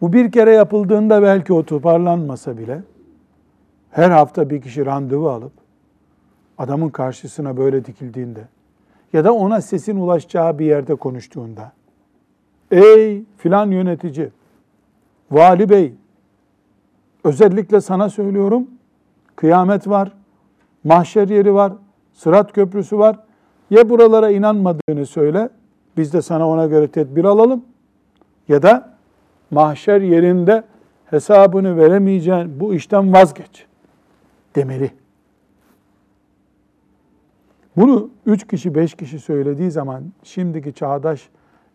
Bu 0.00 0.12
bir 0.12 0.32
kere 0.32 0.54
yapıldığında 0.54 1.22
belki 1.22 1.52
o 1.52 1.62
toparlanmasa 1.62 2.58
bile 2.58 2.82
her 3.90 4.10
hafta 4.10 4.50
bir 4.50 4.62
kişi 4.62 4.86
randevu 4.86 5.28
alıp 5.28 5.52
adamın 6.58 6.88
karşısına 6.88 7.56
böyle 7.56 7.84
dikildiğinde 7.84 8.48
ya 9.12 9.24
da 9.24 9.32
ona 9.32 9.60
sesin 9.60 9.96
ulaşacağı 9.96 10.58
bir 10.58 10.66
yerde 10.66 10.94
konuştuğunda 10.94 11.72
ey 12.70 13.22
filan 13.36 13.70
yönetici, 13.70 14.28
vali 15.30 15.68
bey 15.68 15.94
özellikle 17.24 17.80
sana 17.80 18.08
söylüyorum 18.08 18.66
kıyamet 19.36 19.88
var, 19.88 20.12
mahşer 20.84 21.28
yeri 21.28 21.54
var, 21.54 21.72
sırat 22.12 22.52
köprüsü 22.52 22.98
var. 22.98 23.18
Ya 23.70 23.90
buralara 23.90 24.30
inanmadığını 24.30 25.06
söyle, 25.06 25.48
biz 25.96 26.12
de 26.12 26.22
sana 26.22 26.48
ona 26.48 26.66
göre 26.66 26.88
tedbir 26.88 27.24
alalım. 27.24 27.64
Ya 28.48 28.62
da 28.62 28.96
mahşer 29.50 30.00
yerinde 30.00 30.64
hesabını 31.04 31.76
veremeyeceğin 31.76 32.60
bu 32.60 32.74
işten 32.74 33.12
vazgeç 33.12 33.66
demeli. 34.56 34.90
Bunu 37.76 38.10
üç 38.26 38.46
kişi, 38.46 38.74
beş 38.74 38.94
kişi 38.94 39.18
söylediği 39.18 39.70
zaman 39.70 40.02
şimdiki 40.22 40.72
çağdaş 40.72 41.28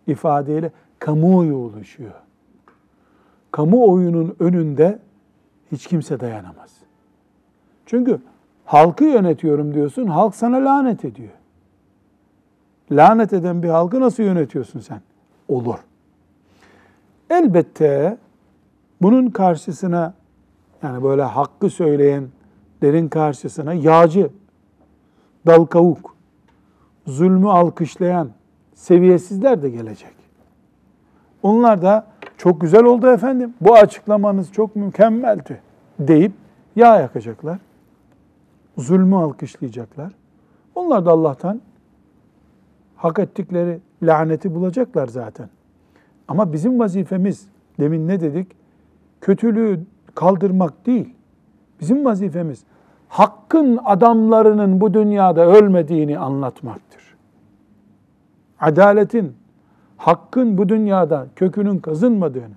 ifadeyle 0.07 0.71
kamuoyu 0.99 1.55
oluşuyor. 1.57 2.13
Kamuoyunun 3.53 4.35
önünde 4.39 4.99
hiç 5.71 5.87
kimse 5.87 6.19
dayanamaz. 6.19 6.71
Çünkü 7.85 8.19
halkı 8.65 9.03
yönetiyorum 9.03 9.73
diyorsun, 9.73 10.07
halk 10.07 10.35
sana 10.35 10.57
lanet 10.57 11.05
ediyor. 11.05 11.31
Lanet 12.91 13.33
eden 13.33 13.63
bir 13.63 13.69
halkı 13.69 13.99
nasıl 13.99 14.23
yönetiyorsun 14.23 14.79
sen? 14.79 15.01
Olur. 15.47 15.79
Elbette 17.29 18.17
bunun 19.01 19.29
karşısına 19.29 20.13
yani 20.83 21.03
böyle 21.03 21.23
hakkı 21.23 21.69
söyleyenlerin 21.69 23.09
karşısına 23.09 23.73
yağcı, 23.73 24.29
dal 25.47 25.65
kavuk, 25.65 26.15
zulmü 27.07 27.49
alkışlayan 27.49 28.29
seviyesizler 28.73 29.61
de 29.61 29.69
gelecek. 29.69 30.15
Onlar 31.43 31.81
da 31.81 32.12
çok 32.37 32.61
güzel 32.61 32.83
oldu 32.83 33.07
efendim. 33.07 33.53
Bu 33.61 33.75
açıklamanız 33.75 34.51
çok 34.51 34.75
mükemmeldi 34.75 35.61
deyip 35.99 36.31
yağ 36.75 36.99
yakacaklar. 36.99 37.59
Zulmü 38.77 39.15
alkışlayacaklar. 39.15 40.13
Onlar 40.75 41.05
da 41.05 41.11
Allah'tan 41.11 41.61
hak 42.95 43.19
ettikleri 43.19 43.79
laneti 44.03 44.55
bulacaklar 44.55 45.07
zaten. 45.07 45.49
Ama 46.27 46.53
bizim 46.53 46.79
vazifemiz, 46.79 47.47
demin 47.79 48.07
ne 48.07 48.21
dedik? 48.21 48.47
Kötülüğü 49.21 49.79
kaldırmak 50.15 50.85
değil. 50.85 51.15
Bizim 51.81 52.05
vazifemiz 52.05 52.63
hakkın 53.13 53.79
adamlarının 53.85 54.81
bu 54.81 54.93
dünyada 54.93 55.45
ölmediğini 55.45 56.19
anlatmaktır. 56.19 57.15
Adaletin, 58.59 59.35
hakkın 60.03 60.57
bu 60.57 60.69
dünyada 60.69 61.27
kökünün 61.35 61.79
kazınmadığını, 61.79 62.55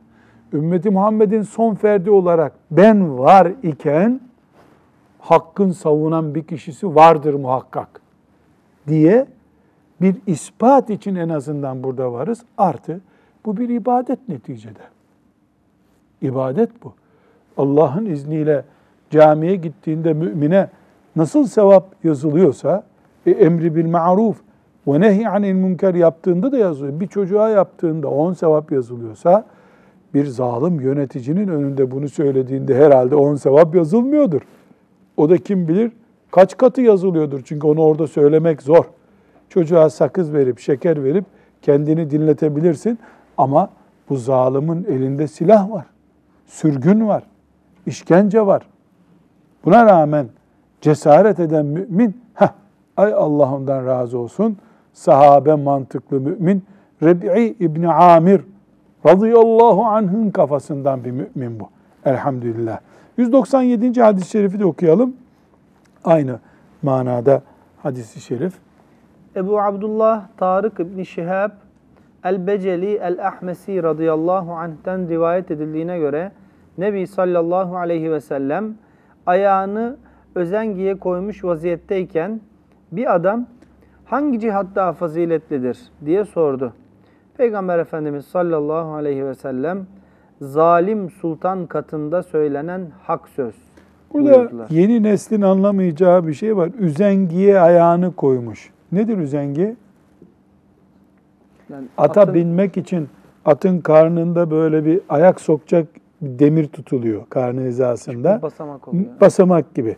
ümmeti 0.53 0.91
Muhammed'in 0.91 1.43
son 1.43 1.75
ferdi 1.75 2.11
olarak 2.11 2.53
ben 2.71 3.19
var 3.19 3.53
iken 3.63 4.21
hakkın 5.19 5.71
savunan 5.71 6.35
bir 6.35 6.43
kişisi 6.43 6.95
vardır 6.95 7.35
muhakkak 7.35 8.01
diye 8.89 9.27
bir 10.01 10.17
ispat 10.27 10.91
için 10.91 11.15
en 11.15 11.29
azından 11.29 11.83
burada 11.83 12.13
varız. 12.13 12.43
Artı 12.59 13.01
bu 13.45 13.57
bir 13.57 13.69
ibadet 13.69 14.29
neticede. 14.29 14.83
İbadet 16.23 16.85
bu. 16.85 16.95
Allah'ın 17.57 18.07
izniyle 18.07 18.65
camiye 19.11 19.57
gittiğinde 19.57 20.13
mümine 20.13 20.69
nasıl 21.17 21.47
sevap 21.47 22.05
yazılıyorsa 22.05 22.85
e, 23.27 23.31
emri 23.31 23.77
bil 23.77 23.87
ma'ruf 23.87 24.46
ve 24.87 25.01
nehy 25.01 25.29
anil 25.29 25.53
münker 25.53 25.95
yaptığında 25.95 26.53
da 26.53 26.59
yazılıyor. 26.59 27.01
Bir 27.01 27.07
çocuğa 27.07 27.51
yaptığında 27.51 28.09
on 28.09 28.33
sevap 28.33 28.73
yazılıyorsa 28.73 29.45
bir 30.15 30.27
zalim 30.27 30.81
yöneticinin 30.81 31.49
önünde 31.49 31.91
bunu 31.91 32.09
söylediğinde 32.09 32.75
herhalde 32.75 33.17
on 33.17 33.35
sevap 33.35 33.75
yazılmıyordur. 33.75 34.41
O 35.17 35.31
da 35.31 35.39
kim 35.39 35.69
bilir 35.69 35.93
kaç 36.31 36.57
katı 36.57 36.81
yazılıyordur. 36.81 37.41
Çünkü 37.45 37.67
onu 37.67 37.83
orada 37.83 38.07
söylemek 38.07 38.63
zor. 38.63 38.85
Çocuğa 39.49 39.91
sakız 39.91 40.33
verip 40.33 40.59
şeker 40.59 41.05
verip 41.05 41.25
kendini 41.63 42.11
dinletebilirsin 42.11 42.99
ama 43.39 43.71
bu 44.09 44.17
zalimin 44.17 44.85
elinde 44.85 45.29
silah 45.29 45.71
var. 45.71 45.87
Sürgün 46.47 47.09
var. 47.09 47.23
işkence 47.87 48.47
var. 48.47 48.63
Buna 49.65 49.87
rağmen 49.87 50.27
cesaret 50.81 51.41
eden 51.41 51.67
mümin, 51.67 52.21
heh, 52.35 52.49
ay 52.97 53.13
Allah 53.15 53.55
ondan 53.55 53.87
razı 53.87 54.19
olsun, 54.19 54.57
sahabe 54.97 55.55
mantıklı 55.55 56.21
mümin, 56.21 56.65
Reb'i 57.03 57.57
İbni 57.61 57.93
Amir 57.93 58.41
radıyallahu 59.07 59.85
anh'ın 59.85 60.31
kafasından 60.31 61.05
bir 61.05 61.11
mümin 61.11 61.61
bu. 61.61 61.69
Elhamdülillah. 62.05 62.79
197. 63.17 64.03
hadis-i 64.03 64.31
şerifi 64.31 64.61
de 64.61 64.65
okuyalım. 64.65 65.17
Aynı 66.05 66.39
manada 66.83 67.43
hadisi 67.83 68.21
şerif. 68.21 68.55
Ebu 69.37 69.61
Abdullah 69.61 70.27
Tarık 70.37 70.81
İbni 70.81 71.07
Şihab 71.07 71.51
El-Beceli 72.25 72.95
El-Ahmesi 72.95 73.83
radıyallahu 73.83 74.53
anh'ten 74.53 75.09
rivayet 75.09 75.51
edildiğine 75.51 75.99
göre 75.99 76.33
Nebi 76.79 77.07
sallallahu 77.07 77.77
aleyhi 77.77 78.13
ve 78.13 78.21
sellem 78.21 78.75
ayağını 79.27 79.97
özengiye 80.35 80.99
koymuş 80.99 81.45
vaziyetteyken 81.45 82.41
bir 82.93 83.15
adam 83.15 83.47
hangi 84.07 84.41
cihat 84.41 84.67
daha 84.75 84.93
faziletlidir 84.93 85.79
diye 86.05 86.25
sordu. 86.25 86.73
Peygamber 87.37 87.79
Efendimiz 87.79 88.25
sallallahu 88.25 88.95
aleyhi 88.95 89.27
ve 89.27 89.35
sellem 89.35 89.87
zalim 90.41 91.11
sultan 91.11 91.67
katında 91.67 92.23
söylenen 92.23 92.87
hak 93.03 93.29
söz 93.29 93.55
Burada 94.15 94.39
buyurdular. 94.39 94.67
yeni 94.71 95.03
neslin 95.03 95.43
anlamayacağı 95.43 96.27
bir 96.27 96.35
şey 96.35 96.57
var. 96.57 96.71
Üzengiye 96.79 97.61
ayağını 97.61 98.15
koymuş. 98.17 98.71
Nedir 98.93 99.19
üzengi? 99.19 99.77
Yani 101.71 101.87
Ata 101.99 102.21
atın- 102.21 102.35
binmek 102.35 102.77
için 102.77 103.09
atın 103.45 103.79
karnında 103.81 104.51
böyle 104.51 104.85
bir 104.85 105.01
ayak 105.09 105.41
sokacak 105.41 105.87
bir 106.21 106.39
demir 106.39 106.67
tutuluyor 106.69 107.23
karnı 107.31 107.61
hizasında. 107.61 108.43
basamak 108.43 108.89
oluyor. 108.89 109.05
Basamak 109.21 109.75
gibi. 109.75 109.97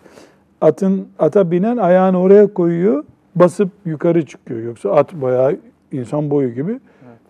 Atın 0.61 1.09
ata 1.18 1.50
binen 1.50 1.76
ayağını 1.76 2.20
oraya 2.20 2.54
koyuyor, 2.54 3.04
basıp 3.39 3.70
yukarı 3.84 4.26
çıkıyor. 4.26 4.61
Yoksa 4.61 4.91
at 4.91 5.14
bayağı 5.14 5.57
insan 5.93 6.30
boyu 6.30 6.55
gibi 6.55 6.80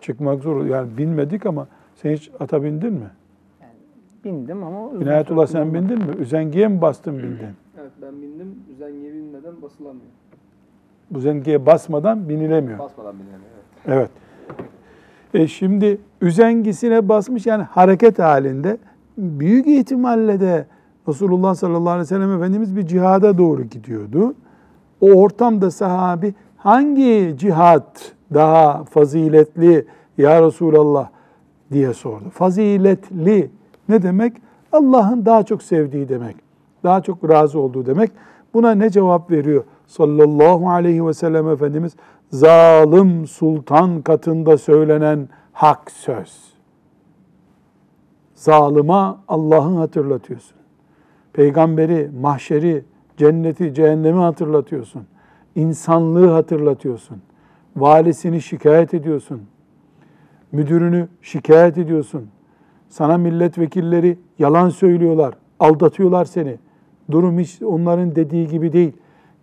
çıkmak 0.01 0.43
zor. 0.43 0.67
Yani 0.67 0.99
binmedik 0.99 1.47
ama 1.47 1.67
sen 1.95 2.13
hiç 2.13 2.31
ata 2.41 2.63
bindin 2.63 2.93
mi? 2.93 3.11
Bindim 4.25 4.63
ama 4.63 4.87
uzun 4.87 5.01
İnayetullah 5.01 5.47
süre 5.47 5.59
sen 5.59 5.75
bindin 5.75 5.99
mi? 5.99 6.15
Üzengiye 6.21 6.69
mi 6.69 6.81
bastın 6.81 7.19
bindin? 7.19 7.39
Evet 7.81 7.93
ben 8.03 8.23
bindim. 8.23 8.55
Üzengiye 8.73 9.13
binmeden 9.13 9.63
basılamıyor. 9.63 10.07
Üzengiye 11.17 11.67
basmadan 11.67 12.29
binilemiyor. 12.29 12.79
Basmadan 12.79 13.15
binilemiyor. 13.15 13.51
Evet. 13.87 14.11
Evet. 15.35 15.45
E 15.45 15.49
şimdi 15.49 15.99
üzengisine 16.21 17.09
basmış 17.09 17.47
yani 17.47 17.63
hareket 17.63 18.19
halinde 18.19 18.79
büyük 19.19 19.67
ihtimalle 19.67 20.41
de 20.41 20.67
Resulullah 21.09 21.55
sallallahu 21.55 21.91
aleyhi 21.91 22.01
ve 22.01 22.05
sellem 22.05 22.33
Efendimiz 22.33 22.77
bir 22.77 22.87
cihada 22.87 23.39
doğru 23.39 23.65
gidiyordu. 23.65 24.35
O 25.01 25.07
ortamda 25.07 25.71
sahabi 25.71 26.35
hangi 26.57 27.35
cihat 27.39 28.13
daha 28.35 28.85
faziletli 28.85 29.87
ya 30.19 30.43
Resulallah 30.43 31.09
diye 31.73 31.95
sordu. 31.95 32.31
Faziletli 32.31 33.51
ne 33.89 34.03
demek? 34.03 34.33
Allah'ın 34.73 35.27
daha 35.27 35.43
çok 35.43 35.63
sevdiği 35.63 36.09
demek. 36.09 36.37
Daha 36.85 37.03
çok 37.03 37.31
razı 37.31 37.61
olduğu 37.61 37.87
demek. 37.87 38.11
Buna 38.55 38.75
ne 38.75 38.91
cevap 38.91 39.31
veriyor? 39.31 39.65
Sallallahu 39.87 40.71
aleyhi 40.71 41.07
ve 41.07 41.15
sellem 41.15 41.49
Efendimiz 41.49 41.97
zalim 42.31 43.27
sultan 43.27 44.03
katında 44.03 44.59
söylenen 44.59 45.29
hak 45.53 45.91
söz. 45.91 46.55
Zalıma 48.35 49.21
Allah'ın 49.29 49.77
hatırlatıyorsun. 49.77 50.57
Peygamberi, 51.33 52.11
mahşeri, 52.21 52.85
cenneti, 53.19 53.75
cehennemi 53.75 54.19
hatırlatıyorsun. 54.19 55.03
İnsanlığı 55.55 56.31
hatırlatıyorsun. 56.31 57.19
Valisini 57.77 58.43
şikayet 58.43 58.95
ediyorsun. 58.95 59.43
Müdürünü 60.53 61.09
şikayet 61.23 61.79
ediyorsun. 61.79 62.29
Sana 62.89 63.19
milletvekilleri 63.19 64.19
yalan 64.39 64.69
söylüyorlar, 64.69 65.35
aldatıyorlar 65.61 66.25
seni. 66.25 66.57
Durum 67.11 67.39
hiç 67.39 67.63
onların 67.63 68.17
dediği 68.17 68.49
gibi 68.49 68.73
değil. 68.73 68.93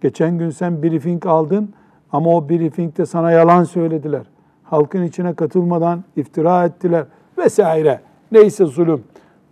Geçen 0.01 0.38
gün 0.38 0.49
sen 0.49 0.84
briefing 0.84 1.26
aldın 1.26 1.73
ama 2.11 2.30
o 2.36 2.49
briefingde 2.49 3.05
sana 3.05 3.32
yalan 3.32 3.63
söylediler. 3.63 4.26
Halkın 4.63 5.03
içine 5.03 5.34
katılmadan 5.34 6.03
iftira 6.15 6.65
ettiler 6.65 7.05
vesaire. 7.38 8.01
Neyse 8.32 8.65
zulüm. 8.65 9.03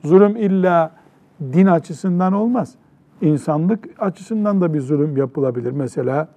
Zulüm 0.03 0.35
illa 0.35 0.91
din 1.41 1.65
açısından 1.65 2.33
olmaz. 2.33 2.75
İnsanlık 3.23 3.89
açısından 3.99 4.61
da 4.61 4.73
bir 4.73 4.79
zulüm 4.79 5.17
yapılabilir. 5.17 5.71
Mesela 5.71 6.27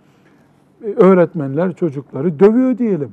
e, 0.85 0.87
öğretmenler 0.87 1.73
çocukları 1.73 2.41
dövüyor 2.41 2.79
diyelim. 2.79 3.13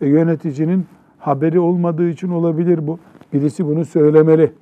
E, 0.00 0.08
yöneticinin 0.08 0.86
haberi 1.18 1.60
olmadığı 1.60 2.08
için 2.08 2.28
olabilir 2.28 2.86
bu. 2.86 2.98
Birisi 3.32 3.66
bunu 3.66 3.84
söylemeli. 3.84 4.52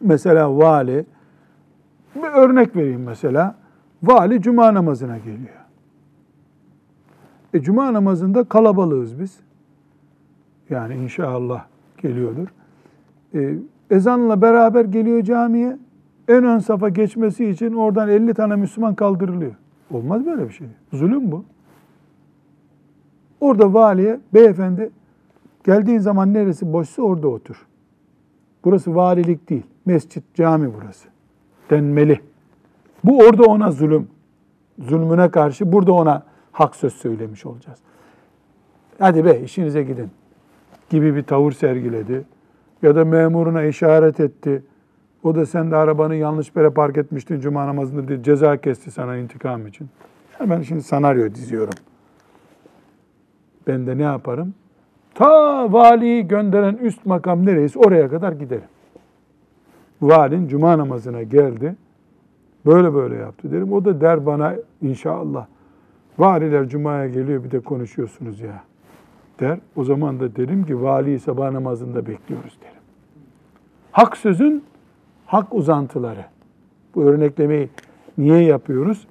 Mesela 0.00 0.58
vali, 0.58 1.06
bir 2.14 2.32
örnek 2.42 2.76
vereyim 2.76 3.02
mesela. 3.02 3.54
Vali 4.02 4.42
cuma 4.42 4.74
namazına 4.74 5.18
geliyor. 5.18 5.64
E 7.54 7.60
cuma 7.60 7.92
namazında 7.92 8.44
kalabalığız 8.44 9.20
biz. 9.20 9.40
Yani 10.70 10.94
inşallah 10.94 11.64
geliyordur. 11.98 12.48
E, 13.34 13.54
ezanla 13.90 14.42
beraber 14.42 14.84
geliyor 14.84 15.22
camiye. 15.22 15.78
En 16.28 16.44
ön 16.44 16.58
safa 16.58 16.88
geçmesi 16.88 17.50
için 17.50 17.72
oradan 17.72 18.08
50 18.08 18.34
tane 18.34 18.56
Müslüman 18.56 18.94
kaldırılıyor. 18.94 19.54
Olmaz 19.90 20.26
böyle 20.26 20.48
bir 20.48 20.52
şey. 20.52 20.66
Zulüm 20.92 21.32
bu. 21.32 21.44
Orada 23.40 23.74
valiye, 23.74 24.20
beyefendi 24.34 24.90
geldiğin 25.64 25.98
zaman 25.98 26.34
neresi 26.34 26.72
boşsa 26.72 27.02
orada 27.02 27.28
otur. 27.28 27.66
Burası 28.64 28.94
valilik 28.94 29.50
değil. 29.50 29.62
Mescit, 29.86 30.34
cami 30.34 30.70
burası. 30.74 31.08
Denmeli. 31.70 32.20
Bu 33.04 33.18
orada 33.18 33.42
ona 33.42 33.70
zulüm. 33.70 34.08
Zulmüne 34.78 35.30
karşı 35.30 35.72
burada 35.72 35.92
ona 35.92 36.22
hak 36.52 36.76
söz 36.76 36.92
söylemiş 36.92 37.46
olacağız. 37.46 37.78
Hadi 38.98 39.24
be 39.24 39.40
işinize 39.40 39.82
gidin 39.82 40.10
gibi 40.90 41.16
bir 41.16 41.22
tavır 41.22 41.52
sergiledi. 41.52 42.24
Ya 42.82 42.96
da 42.96 43.04
memuruna 43.04 43.62
işaret 43.62 44.20
etti. 44.20 44.62
O 45.24 45.34
da 45.34 45.46
sen 45.46 45.70
de 45.70 45.76
arabanı 45.76 46.14
yanlış 46.14 46.56
yere 46.56 46.70
park 46.70 46.96
etmiştin 46.96 47.40
cuma 47.40 47.66
namazında 47.66 48.08
diye 48.08 48.22
ceza 48.22 48.56
kesti 48.56 48.90
sana 48.90 49.16
intikam 49.16 49.66
için. 49.66 49.88
Yani 50.40 50.50
ben 50.50 50.62
şimdi 50.62 50.82
senaryo 50.82 51.34
diziyorum. 51.34 51.74
Ben 53.66 53.86
de 53.86 53.98
ne 53.98 54.02
yaparım? 54.02 54.54
Ta 55.14 55.72
valiyi 55.72 56.28
gönderen 56.28 56.74
üst 56.74 57.06
makam 57.06 57.46
nereyse 57.46 57.78
oraya 57.78 58.10
kadar 58.10 58.32
giderim. 58.32 58.68
Valin 60.02 60.48
cuma 60.48 60.78
namazına 60.78 61.22
geldi. 61.22 61.76
Böyle 62.66 62.94
böyle 62.94 63.14
yaptı 63.14 63.52
derim. 63.52 63.72
O 63.72 63.84
da 63.84 64.00
der 64.00 64.26
bana 64.26 64.54
inşallah. 64.82 65.46
Valiler 66.18 66.68
cumaya 66.68 67.08
geliyor 67.08 67.44
bir 67.44 67.50
de 67.50 67.60
konuşuyorsunuz 67.60 68.40
ya 68.40 68.62
der. 69.40 69.58
O 69.76 69.84
zaman 69.84 70.20
da 70.20 70.36
derim 70.36 70.66
ki 70.66 70.82
valiyi 70.82 71.18
sabah 71.18 71.50
namazında 71.50 72.06
bekliyoruz 72.06 72.58
derim. 72.62 72.82
Hak 73.92 74.16
sözün 74.16 74.64
hak 75.34 75.54
uzantıları. 75.54 76.24
Bu 76.94 77.02
örneklemeyi 77.02 77.68
niye 78.18 78.42
yapıyoruz? 78.42 79.06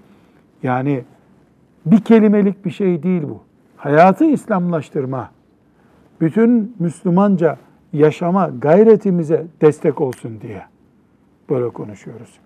Yani 0.64 1.04
bir 1.86 2.02
kelimelik 2.02 2.66
bir 2.66 2.72
şey 2.72 3.04
değil 3.04 3.24
bu. 3.24 3.42
Hayatı 3.78 4.26
İslamlaştırma, 4.26 5.32
bütün 6.22 6.76
Müslümanca 6.80 7.58
yaşama 7.94 8.48
gayretimize 8.48 9.48
destek 9.62 10.02
olsun 10.02 10.42
diye 10.42 10.64
böyle 11.50 11.70
konuşuyoruz. 11.70 12.40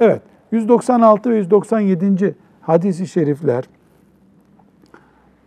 Evet, 0.00 0.22
196 0.52 1.30
ve 1.30 1.36
197. 1.36 2.34
hadisi 2.60 3.06
şerifler 3.06 3.64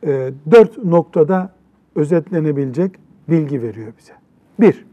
e, 0.03 0.31
dört 0.51 0.83
noktada 0.83 1.49
özetlenebilecek 1.95 2.91
bilgi 3.29 3.61
veriyor 3.61 3.93
bize. 3.99 4.13
Bir, 4.59 4.85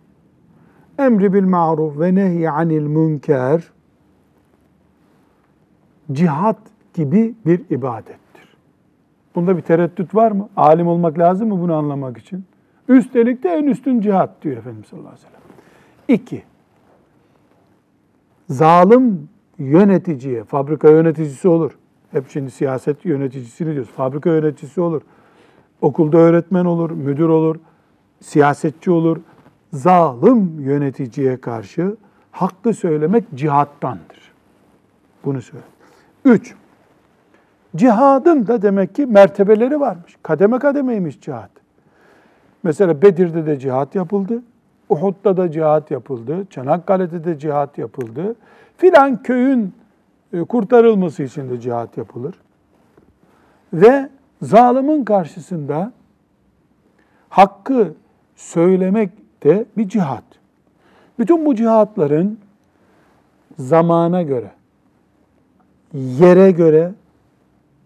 emri 0.98 1.32
bil 1.32 1.44
ma'ruf 1.44 2.00
ve 2.00 2.14
nehy 2.14 2.48
anil 2.48 2.86
münker 2.86 3.72
cihat 6.12 6.58
gibi 6.94 7.34
bir 7.46 7.60
ibadettir. 7.70 8.56
Bunda 9.34 9.56
bir 9.56 9.62
tereddüt 9.62 10.14
var 10.14 10.32
mı? 10.32 10.48
Alim 10.56 10.86
olmak 10.86 11.18
lazım 11.18 11.48
mı 11.48 11.60
bunu 11.60 11.74
anlamak 11.74 12.18
için? 12.18 12.44
Üstelik 12.88 13.42
de 13.42 13.48
en 13.48 13.64
üstün 13.64 14.00
cihat 14.00 14.42
diyor 14.42 14.56
Efendimiz 14.56 14.86
sallallahu 14.86 15.08
aleyhi 15.08 15.26
ve 15.26 15.28
sellem. 15.28 15.42
İki, 16.08 16.42
zalim 18.48 19.28
yöneticiye, 19.58 20.44
fabrika 20.44 20.90
yöneticisi 20.90 21.48
olur. 21.48 21.78
Hep 22.10 22.30
şimdi 22.30 22.50
siyaset 22.50 23.04
yöneticisini 23.04 23.72
diyoruz. 23.72 23.90
Fabrika 23.90 24.30
yöneticisi 24.30 24.80
olur. 24.80 25.02
Okulda 25.80 26.18
öğretmen 26.18 26.64
olur, 26.64 26.90
müdür 26.90 27.28
olur, 27.28 27.56
siyasetçi 28.20 28.90
olur. 28.90 29.16
Zalim 29.72 30.60
yöneticiye 30.60 31.40
karşı 31.40 31.96
hakkı 32.30 32.74
söylemek 32.74 33.24
cihattandır. 33.34 34.32
Bunu 35.24 35.42
söyle. 35.42 35.64
Üç, 36.24 36.54
cihadın 37.76 38.46
da 38.46 38.62
demek 38.62 38.94
ki 38.94 39.06
mertebeleri 39.06 39.80
varmış. 39.80 40.16
Kademe 40.22 40.58
kademeymiş 40.58 41.20
cihat. 41.20 41.50
Mesela 42.62 43.02
Bedir'de 43.02 43.46
de 43.46 43.58
cihat 43.58 43.94
yapıldı. 43.94 44.42
Uhud'da 44.88 45.36
da 45.36 45.50
cihat 45.50 45.90
yapıldı. 45.90 46.46
Çanakkale'de 46.50 47.24
de 47.24 47.38
cihat 47.38 47.78
yapıldı. 47.78 48.34
Filan 48.76 49.22
köyün 49.22 49.74
e, 50.32 50.40
kurtarılması 50.40 51.22
için 51.22 51.50
de 51.50 51.60
cihat 51.60 51.96
yapılır. 51.96 52.34
Ve 53.72 54.08
zalimin 54.42 55.04
karşısında 55.04 55.92
hakkı 57.28 57.94
söylemek 58.36 59.10
de 59.44 59.64
bir 59.76 59.88
cihat. 59.88 60.24
Bütün 61.18 61.46
bu 61.46 61.54
cihatların 61.54 62.38
zamana 63.58 64.22
göre, 64.22 64.50
yere 65.94 66.50
göre, 66.50 66.92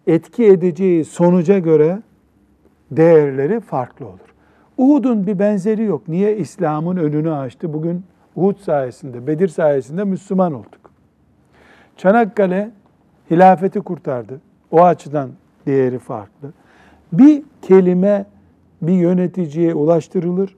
etki 0.06 0.44
edeceği 0.44 1.04
sonuca 1.04 1.58
göre 1.58 2.02
değerleri 2.90 3.60
farklı 3.60 4.06
olur. 4.06 4.34
Uhud'un 4.78 5.26
bir 5.26 5.38
benzeri 5.38 5.82
yok. 5.82 6.08
Niye 6.08 6.36
İslam'ın 6.36 6.96
önünü 6.96 7.32
açtı? 7.32 7.72
Bugün 7.72 8.04
Uhud 8.36 8.58
sayesinde, 8.58 9.26
Bedir 9.26 9.48
sayesinde 9.48 10.04
Müslüman 10.04 10.52
olduk. 10.52 10.90
Çanakkale 11.96 12.70
hilafeti 13.30 13.80
kurtardı. 13.80 14.40
O 14.70 14.82
açıdan 14.84 15.30
değeri 15.66 15.98
farklı. 15.98 16.52
Bir 17.12 17.42
kelime 17.62 18.26
bir 18.82 18.92
yöneticiye 18.92 19.74
ulaştırılır. 19.74 20.56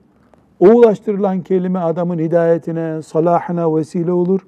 O 0.61 0.69
ulaştırılan 0.69 1.41
kelime 1.41 1.79
adamın 1.79 2.19
hidayetine, 2.19 3.03
salahına 3.03 3.77
vesile 3.77 4.13
olur. 4.13 4.47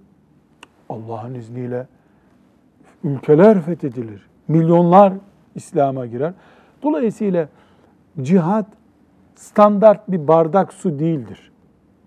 Allah'ın 0.89 1.35
izniyle 1.35 1.87
ülkeler 3.05 3.61
fethedilir. 3.61 4.27
Milyonlar 4.49 5.13
İslam'a 5.55 6.07
girer. 6.07 6.33
Dolayısıyla 6.83 7.49
cihat 8.23 8.67
standart 9.35 10.11
bir 10.11 10.29
bardak 10.29 10.73
su 10.73 10.99
değildir. 10.99 11.53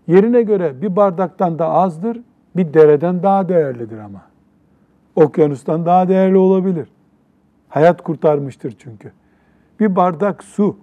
Yerine 0.08 0.42
göre 0.42 0.82
bir 0.82 0.96
bardaktan 0.96 1.60
da 1.60 1.70
azdır, 1.70 2.20
bir 2.56 2.74
dereden 2.74 3.24
daha 3.24 3.50
değerlidir 3.50 3.98
ama. 3.98 4.22
Okyanustan 5.16 5.86
daha 5.86 6.08
değerli 6.08 6.38
olabilir. 6.38 6.88
Hayat 7.70 8.02
kurtarmıştır 8.02 8.76
çünkü. 8.80 9.12
Bir 9.80 9.96
bardak 9.96 10.44
su, 10.44 10.78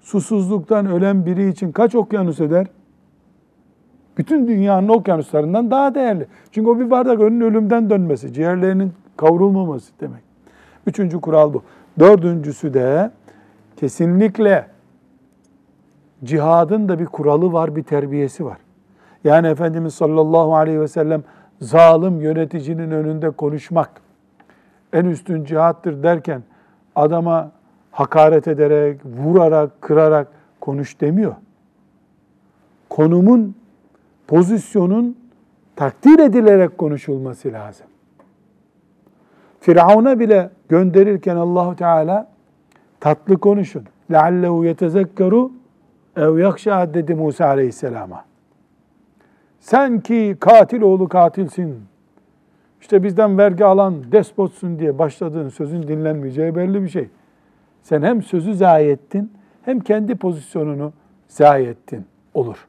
susuzluktan 0.00 0.86
ölen 0.86 1.26
biri 1.26 1.48
için 1.48 1.72
kaç 1.72 1.94
okyanus 1.94 2.40
eder? 2.40 2.66
Bütün 4.18 4.48
dünyanın 4.48 4.88
okyanuslarından 4.88 5.70
daha 5.70 5.94
değerli. 5.94 6.26
Çünkü 6.52 6.70
o 6.70 6.78
bir 6.78 6.90
bardak 6.90 7.20
önün 7.20 7.40
ölümden 7.40 7.90
dönmesi, 7.90 8.32
ciğerlerinin 8.32 8.92
kavrulmaması 9.16 9.92
demek. 10.00 10.22
Üçüncü 10.86 11.20
kural 11.20 11.54
bu. 11.54 11.62
Dördüncüsü 11.98 12.74
de 12.74 13.10
kesinlikle 13.76 14.66
cihadın 16.24 16.88
da 16.88 16.98
bir 16.98 17.06
kuralı 17.06 17.52
var, 17.52 17.76
bir 17.76 17.82
terbiyesi 17.82 18.44
var. 18.44 18.58
Yani 19.24 19.46
Efendimiz 19.46 19.94
sallallahu 19.94 20.56
aleyhi 20.56 20.80
ve 20.80 20.88
sellem 20.88 21.22
zalim 21.60 22.20
yöneticinin 22.20 22.90
önünde 22.90 23.30
konuşmak 23.30 23.90
en 24.92 25.04
üstün 25.04 25.44
cihattır 25.44 26.02
derken 26.02 26.42
adama 26.94 27.50
hakaret 27.91 28.47
ederek, 28.47 28.99
vurarak, 29.05 29.81
kırarak 29.81 30.27
konuş 30.61 31.01
demiyor. 31.01 31.35
Konumun, 32.89 33.55
pozisyonun 34.27 35.17
takdir 35.75 36.19
edilerek 36.19 36.77
konuşulması 36.77 37.53
lazım. 37.53 37.87
Firavun'a 39.59 40.19
bile 40.19 40.49
gönderirken 40.69 41.35
Allahu 41.35 41.75
Teala 41.75 42.27
tatlı 42.99 43.37
konuşun. 43.37 43.83
لَعَلَّهُ 44.09 44.73
يَتَذَكَّرُ 44.73 45.49
ev 46.17 46.37
yakşa 46.37 46.93
dedi 46.93 47.15
Musa 47.15 47.45
Aleyhisselam'a. 47.45 48.25
Sen 49.59 49.99
ki 49.99 50.37
katil 50.39 50.81
oğlu 50.81 51.09
katilsin. 51.09 51.75
İşte 52.81 53.03
bizden 53.03 53.37
vergi 53.37 53.65
alan 53.65 54.11
despotsun 54.11 54.79
diye 54.79 54.99
başladığın 54.99 55.49
sözün 55.49 55.83
dinlenmeyeceği 55.83 56.55
belli 56.55 56.83
bir 56.83 56.89
şey. 56.89 57.09
Sen 57.82 58.02
hem 58.02 58.22
sözü 58.22 58.54
zayi 58.54 58.90
ettin 58.90 59.32
hem 59.62 59.80
kendi 59.80 60.14
pozisyonunu 60.14 60.92
zayi 61.28 61.66
ettin 61.66 62.06
olur. 62.34 62.68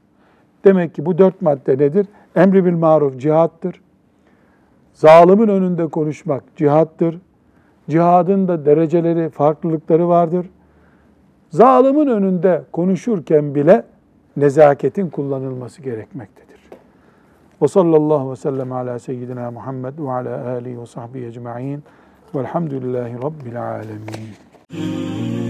Demek 0.65 0.95
ki 0.95 1.05
bu 1.05 1.17
dört 1.17 1.41
madde 1.41 1.77
nedir? 1.77 2.07
Emri 2.35 2.65
bil 2.65 2.73
maruf 2.73 3.19
cihattır. 3.19 3.81
Zalimin 4.93 5.47
önünde 5.47 5.87
konuşmak 5.87 6.43
cihattır. 6.55 7.19
Cihadın 7.89 8.47
da 8.47 8.65
dereceleri, 8.65 9.29
farklılıkları 9.29 10.07
vardır. 10.07 10.49
Zalimin 11.49 12.07
önünde 12.07 12.63
konuşurken 12.71 13.55
bile 13.55 13.83
nezaketin 14.37 15.09
kullanılması 15.09 15.81
gerekmektedir. 15.81 16.59
Ve 17.61 17.67
sallallahu 17.67 18.31
ve 18.31 18.35
sellem 18.35 18.71
ala 18.71 18.99
seyyidina 18.99 19.51
Muhammed 19.51 19.99
ve 19.99 20.11
ala 20.11 20.49
alihi 20.49 20.81
ve 20.81 20.85
sahbihi 20.85 21.25
ecma'in 21.25 21.83
velhamdülillahi 22.35 23.13
rabbil 23.13 23.63
alemin. 23.63 24.50
Mm-hmm. 24.73 25.31